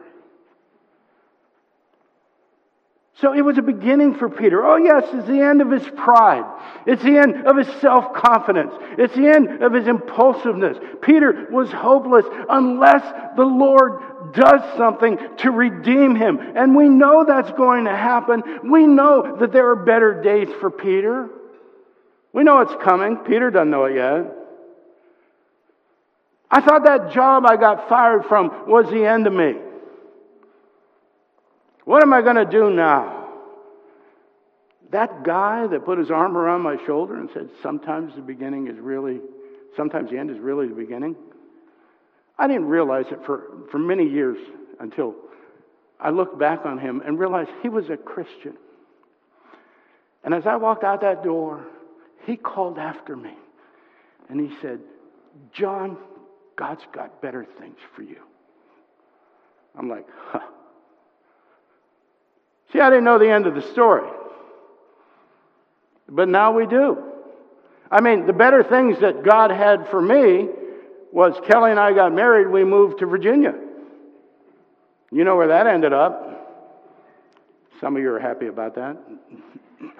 So 3.21 3.33
it 3.33 3.41
was 3.41 3.59
a 3.59 3.61
beginning 3.61 4.15
for 4.15 4.29
Peter. 4.29 4.65
Oh, 4.65 4.77
yes, 4.77 5.03
it's 5.13 5.27
the 5.27 5.39
end 5.39 5.61
of 5.61 5.69
his 5.69 5.87
pride. 5.95 6.43
It's 6.87 7.03
the 7.03 7.19
end 7.19 7.45
of 7.45 7.55
his 7.55 7.67
self 7.79 8.15
confidence. 8.15 8.73
It's 8.97 9.13
the 9.13 9.27
end 9.27 9.61
of 9.61 9.73
his 9.73 9.87
impulsiveness. 9.87 10.79
Peter 11.03 11.47
was 11.51 11.71
hopeless 11.71 12.25
unless 12.49 13.03
the 13.37 13.45
Lord 13.45 14.33
does 14.33 14.61
something 14.75 15.19
to 15.37 15.51
redeem 15.51 16.15
him. 16.15 16.39
And 16.39 16.75
we 16.75 16.89
know 16.89 17.23
that's 17.23 17.51
going 17.51 17.85
to 17.85 17.95
happen. 17.95 18.41
We 18.71 18.87
know 18.87 19.37
that 19.39 19.53
there 19.53 19.69
are 19.69 19.75
better 19.75 20.19
days 20.23 20.49
for 20.59 20.71
Peter. 20.71 21.29
We 22.33 22.43
know 22.43 22.61
it's 22.61 22.83
coming. 22.83 23.17
Peter 23.17 23.51
doesn't 23.51 23.69
know 23.69 23.85
it 23.85 23.97
yet. 23.97 24.35
I 26.49 26.59
thought 26.61 26.85
that 26.85 27.11
job 27.11 27.45
I 27.45 27.55
got 27.55 27.87
fired 27.87 28.25
from 28.25 28.67
was 28.67 28.89
the 28.89 29.05
end 29.05 29.27
of 29.27 29.33
me. 29.33 29.57
What 31.91 32.03
am 32.03 32.13
I 32.13 32.21
going 32.21 32.37
to 32.37 32.45
do 32.45 32.69
now? 32.69 33.27
That 34.93 35.25
guy 35.25 35.67
that 35.67 35.83
put 35.83 35.99
his 35.99 36.09
arm 36.09 36.37
around 36.37 36.61
my 36.61 36.77
shoulder 36.85 37.19
and 37.19 37.29
said, 37.33 37.49
Sometimes 37.61 38.15
the 38.15 38.21
beginning 38.21 38.69
is 38.69 38.79
really, 38.79 39.19
sometimes 39.75 40.09
the 40.09 40.17
end 40.17 40.31
is 40.31 40.39
really 40.39 40.69
the 40.69 40.73
beginning. 40.73 41.17
I 42.39 42.47
didn't 42.47 42.69
realize 42.69 43.07
it 43.11 43.19
for, 43.25 43.67
for 43.71 43.77
many 43.77 44.07
years 44.07 44.37
until 44.79 45.15
I 45.99 46.11
looked 46.11 46.39
back 46.39 46.65
on 46.65 46.77
him 46.77 47.01
and 47.05 47.19
realized 47.19 47.49
he 47.61 47.67
was 47.67 47.89
a 47.89 47.97
Christian. 47.97 48.55
And 50.23 50.33
as 50.33 50.47
I 50.47 50.55
walked 50.55 50.85
out 50.85 51.01
that 51.01 51.25
door, 51.25 51.65
he 52.25 52.37
called 52.37 52.77
after 52.77 53.17
me 53.17 53.33
and 54.29 54.39
he 54.39 54.55
said, 54.61 54.79
John, 55.51 55.97
God's 56.55 56.83
got 56.93 57.21
better 57.21 57.45
things 57.59 57.79
for 57.93 58.03
you. 58.03 58.21
I'm 59.77 59.89
like, 59.89 60.07
huh. 60.29 60.39
See, 62.71 62.79
I 62.79 62.89
didn't 62.89 63.03
know 63.03 63.19
the 63.19 63.29
end 63.29 63.47
of 63.47 63.55
the 63.55 63.61
story. 63.61 64.09
But 66.07 66.29
now 66.29 66.51
we 66.53 66.65
do. 66.65 66.97
I 67.89 68.01
mean, 68.01 68.25
the 68.25 68.33
better 68.33 68.63
things 68.63 68.99
that 68.99 69.23
God 69.23 69.51
had 69.51 69.89
for 69.89 70.01
me 70.01 70.47
was 71.11 71.35
Kelly 71.45 71.71
and 71.71 71.79
I 71.79 71.93
got 71.93 72.13
married, 72.13 72.47
we 72.47 72.63
moved 72.63 72.99
to 72.99 73.05
Virginia. 73.05 73.53
You 75.11 75.25
know 75.25 75.35
where 75.35 75.49
that 75.49 75.67
ended 75.67 75.91
up. 75.91 76.29
Some 77.81 77.97
of 77.97 78.01
you 78.01 78.13
are 78.13 78.19
happy 78.19 78.47
about 78.47 78.75
that. 78.75 78.97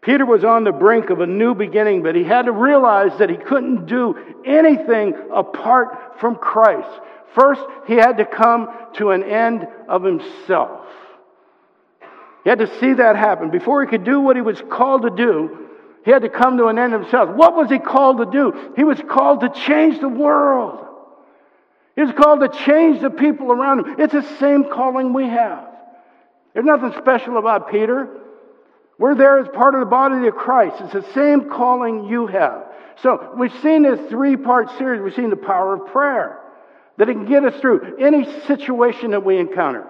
Peter 0.00 0.24
was 0.24 0.44
on 0.44 0.64
the 0.64 0.72
brink 0.72 1.10
of 1.10 1.20
a 1.20 1.26
new 1.26 1.54
beginning, 1.54 2.02
but 2.02 2.14
he 2.14 2.24
had 2.24 2.46
to 2.46 2.52
realize 2.52 3.18
that 3.18 3.28
he 3.28 3.36
couldn't 3.36 3.86
do 3.86 4.16
anything 4.46 5.14
apart 5.34 6.20
from 6.20 6.36
Christ. 6.36 6.88
First, 7.34 7.60
he 7.86 7.94
had 7.94 8.18
to 8.18 8.24
come 8.24 8.68
to 8.94 9.10
an 9.10 9.22
end 9.22 9.66
of 9.88 10.02
himself. 10.02 10.86
He 12.44 12.50
had 12.50 12.60
to 12.60 12.78
see 12.78 12.94
that 12.94 13.16
happen. 13.16 13.50
Before 13.50 13.82
he 13.82 13.88
could 13.88 14.04
do 14.04 14.20
what 14.20 14.36
he 14.36 14.42
was 14.42 14.62
called 14.70 15.02
to 15.02 15.10
do, 15.10 15.68
he 16.04 16.12
had 16.12 16.22
to 16.22 16.28
come 16.28 16.56
to 16.58 16.66
an 16.66 16.78
end 16.78 16.94
of 16.94 17.02
himself. 17.02 17.30
What 17.30 17.56
was 17.56 17.68
he 17.68 17.78
called 17.78 18.18
to 18.18 18.26
do? 18.26 18.72
He 18.76 18.84
was 18.84 19.00
called 19.08 19.40
to 19.40 19.48
change 19.48 20.00
the 20.00 20.08
world. 20.08 20.86
He 21.96 22.02
was 22.02 22.12
called 22.12 22.40
to 22.40 22.48
change 22.64 23.00
the 23.00 23.10
people 23.10 23.50
around 23.50 23.80
him. 23.80 23.96
It's 23.98 24.12
the 24.12 24.22
same 24.38 24.64
calling 24.70 25.12
we 25.12 25.28
have. 25.28 25.66
There's 26.54 26.64
nothing 26.64 26.92
special 26.98 27.38
about 27.38 27.70
Peter. 27.70 28.08
We're 28.98 29.14
there 29.14 29.38
as 29.40 29.48
part 29.48 29.74
of 29.74 29.80
the 29.80 29.86
body 29.86 30.26
of 30.26 30.34
Christ. 30.34 30.76
It's 30.80 30.92
the 30.92 31.12
same 31.12 31.50
calling 31.50 32.04
you 32.04 32.28
have. 32.28 32.66
So 33.02 33.34
we've 33.36 33.52
seen 33.60 33.82
this 33.82 34.08
three 34.08 34.36
part 34.36 34.70
series. 34.78 35.02
We've 35.02 35.14
seen 35.14 35.30
the 35.30 35.36
power 35.36 35.74
of 35.74 35.92
prayer, 35.92 36.38
that 36.98 37.08
it 37.08 37.14
can 37.14 37.26
get 37.26 37.44
us 37.44 37.60
through 37.60 37.96
any 37.98 38.24
situation 38.42 39.10
that 39.10 39.24
we 39.24 39.38
encounter. 39.38 39.86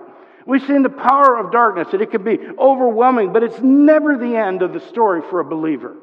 We've 0.46 0.64
seen 0.64 0.82
the 0.82 0.88
power 0.88 1.36
of 1.38 1.50
darkness, 1.50 1.88
that 1.90 2.00
it 2.00 2.10
can 2.12 2.22
be 2.22 2.38
overwhelming, 2.58 3.32
but 3.32 3.42
it's 3.42 3.58
never 3.60 4.16
the 4.16 4.36
end 4.36 4.62
of 4.62 4.72
the 4.72 4.80
story 4.80 5.22
for 5.28 5.40
a 5.40 5.44
believer. 5.44 5.96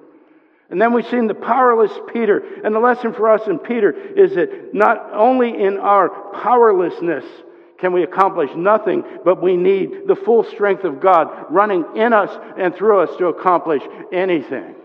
And 0.70 0.82
then 0.82 0.92
we've 0.92 1.08
seen 1.08 1.28
the 1.28 1.36
powerless 1.36 1.92
Peter. 2.12 2.44
And 2.64 2.74
the 2.74 2.80
lesson 2.80 3.14
for 3.14 3.30
us 3.30 3.48
in 3.48 3.60
Peter 3.60 3.92
is 3.92 4.36
that 4.36 4.74
not 4.74 5.12
only 5.14 5.50
in 5.50 5.78
our 5.78 6.10
powerlessness, 6.42 7.26
can 7.78 7.94
we 7.94 8.04
accomplish 8.04 8.50
nothing, 8.56 9.04
but 9.24 9.42
we 9.42 9.56
need 9.56 10.08
the 10.08 10.16
full 10.16 10.44
strength 10.44 10.84
of 10.84 11.00
God 11.00 11.46
running 11.50 11.86
in 11.96 12.12
us 12.12 12.32
and 12.58 12.74
through 12.74 13.02
us 13.02 13.16
to 13.18 13.28
accomplish 13.28 13.84
anything. 14.12 14.76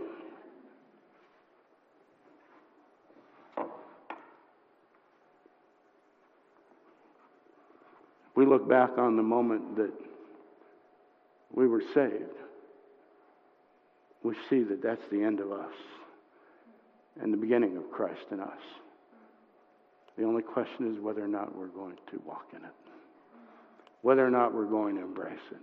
We 8.38 8.46
look 8.46 8.68
back 8.68 8.98
on 8.98 9.16
the 9.16 9.22
moment 9.24 9.74
that 9.79 9.90
we 11.53 11.66
were 11.66 11.83
saved. 11.92 12.38
We 14.22 14.37
see 14.48 14.62
that 14.62 14.81
that's 14.81 15.03
the 15.11 15.20
end 15.24 15.40
of 15.40 15.51
us 15.51 15.74
and 17.20 17.33
the 17.33 17.37
beginning 17.37 17.77
of 17.77 17.90
Christ 17.90 18.27
in 18.31 18.38
us. 18.38 18.61
The 20.16 20.22
only 20.22 20.44
question 20.44 20.94
is 20.94 21.03
whether 21.03 21.24
or 21.24 21.27
not 21.27 21.53
we're 21.53 21.66
going 21.66 21.96
to 22.12 22.22
walk 22.24 22.46
in 22.57 22.64
it 22.64 22.70
whether 24.03 24.24
or 24.24 24.31
not 24.31 24.55
we're 24.55 24.66
going 24.66 24.94
to 24.94 25.03
embrace 25.03 25.40
it. 25.51 25.59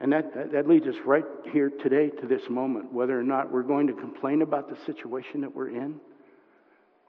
And 0.00 0.10
that, 0.14 0.34
that, 0.34 0.52
that, 0.52 0.66
leads 0.66 0.86
us 0.86 0.94
right 1.04 1.26
here 1.52 1.70
today 1.82 2.08
to 2.08 2.26
this 2.26 2.40
moment, 2.48 2.90
whether 2.90 3.20
or 3.20 3.22
not 3.22 3.52
we're 3.52 3.62
going 3.62 3.86
to 3.88 3.92
complain 3.92 4.40
about 4.40 4.70
the 4.70 4.76
situation 4.86 5.42
that 5.42 5.54
we're 5.54 5.68
in 5.68 6.00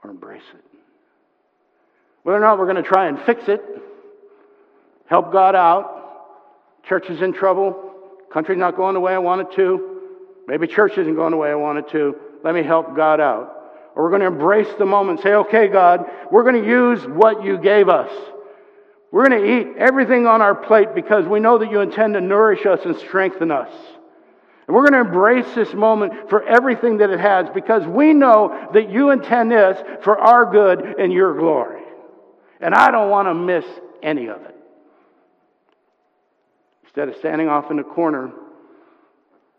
or 0.03 0.09
embrace 0.09 0.43
it. 0.53 0.76
Whether 2.27 2.39
or 2.39 2.41
not 2.41 2.59
we're 2.59 2.65
going 2.65 2.75
to 2.75 2.83
try 2.83 3.07
and 3.07 3.17
fix 3.21 3.47
it, 3.47 3.63
help 5.05 5.31
God 5.31 5.55
out, 5.55 6.83
church 6.83 7.09
is 7.09 7.21
in 7.21 7.31
trouble, 7.31 7.93
country's 8.33 8.57
not 8.57 8.75
going 8.75 8.95
the 8.95 8.99
way 8.99 9.13
I 9.13 9.17
want 9.17 9.39
it 9.39 9.55
to, 9.55 10.01
maybe 10.45 10.67
church 10.67 10.97
isn't 10.97 11.15
going 11.15 11.31
the 11.31 11.37
way 11.37 11.49
I 11.49 11.55
want 11.55 11.77
it 11.77 11.89
to, 11.91 12.17
let 12.43 12.53
me 12.53 12.63
help 12.63 12.97
God 12.97 13.21
out. 13.21 13.53
Or 13.95 14.03
we're 14.03 14.09
going 14.09 14.19
to 14.19 14.27
embrace 14.27 14.67
the 14.77 14.85
moment 14.85 15.19
and 15.19 15.23
say, 15.23 15.33
okay, 15.35 15.69
God, 15.69 16.03
we're 16.29 16.43
going 16.43 16.61
to 16.61 16.69
use 16.69 16.99
what 17.07 17.45
you 17.45 17.59
gave 17.59 17.87
us. 17.87 18.11
We're 19.09 19.29
going 19.29 19.41
to 19.41 19.49
eat 19.49 19.77
everything 19.77 20.27
on 20.27 20.41
our 20.41 20.53
plate 20.53 20.89
because 20.93 21.25
we 21.25 21.39
know 21.39 21.59
that 21.59 21.71
you 21.71 21.79
intend 21.79 22.15
to 22.15 22.19
nourish 22.19 22.65
us 22.65 22.81
and 22.83 22.97
strengthen 22.97 23.51
us. 23.51 23.71
And 24.67 24.75
we're 24.75 24.85
going 24.85 25.01
to 25.01 25.09
embrace 25.09 25.55
this 25.55 25.73
moment 25.73 26.29
for 26.29 26.43
everything 26.43 26.97
that 26.97 27.09
it 27.09 27.21
has 27.21 27.47
because 27.53 27.87
we 27.87 28.11
know 28.11 28.67
that 28.73 28.91
you 28.91 29.11
intend 29.11 29.49
this 29.49 29.81
for 30.03 30.19
our 30.19 30.51
good 30.51 30.99
and 30.99 31.13
your 31.13 31.33
glory. 31.33 31.76
And 32.59 32.73
I 32.73 32.91
don't 32.91 33.09
want 33.09 33.27
to 33.27 33.33
miss 33.33 33.65
any 34.01 34.27
of 34.27 34.41
it. 34.41 34.55
Instead 36.83 37.09
of 37.09 37.15
standing 37.17 37.47
off 37.47 37.69
in 37.69 37.79
a 37.79 37.83
corner 37.83 38.31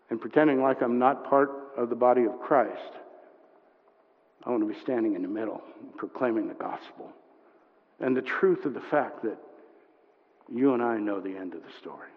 and 0.09 0.19
pretending 0.19 0.61
like 0.61 0.81
I'm 0.81 0.99
not 0.99 1.29
part 1.29 1.51
of 1.77 1.89
the 1.89 1.95
body 1.95 2.25
of 2.25 2.39
Christ, 2.41 2.93
I 4.43 4.49
want 4.49 4.61
to 4.61 4.73
be 4.73 4.79
standing 4.81 5.15
in 5.15 5.21
the 5.21 5.27
middle, 5.27 5.61
proclaiming 5.97 6.47
the 6.47 6.53
gospel 6.53 7.13
and 7.99 8.15
the 8.15 8.21
truth 8.21 8.65
of 8.65 8.73
the 8.73 8.81
fact 8.81 9.23
that 9.23 9.37
you 10.51 10.73
and 10.73 10.81
I 10.81 10.97
know 10.97 11.19
the 11.19 11.35
end 11.35 11.53
of 11.53 11.61
the 11.61 11.71
story. 11.79 12.09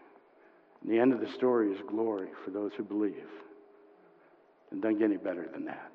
And 0.83 0.91
the 0.91 0.99
end 0.99 1.13
of 1.13 1.21
the 1.21 1.31
story 1.33 1.73
is 1.73 1.81
glory 1.89 2.29
for 2.45 2.51
those 2.51 2.73
who 2.77 2.83
believe. 2.83 3.29
And 4.71 4.81
doesn't 4.81 4.99
get 4.99 5.05
any 5.05 5.17
better 5.17 5.49
than 5.53 5.67
that. 5.67 5.92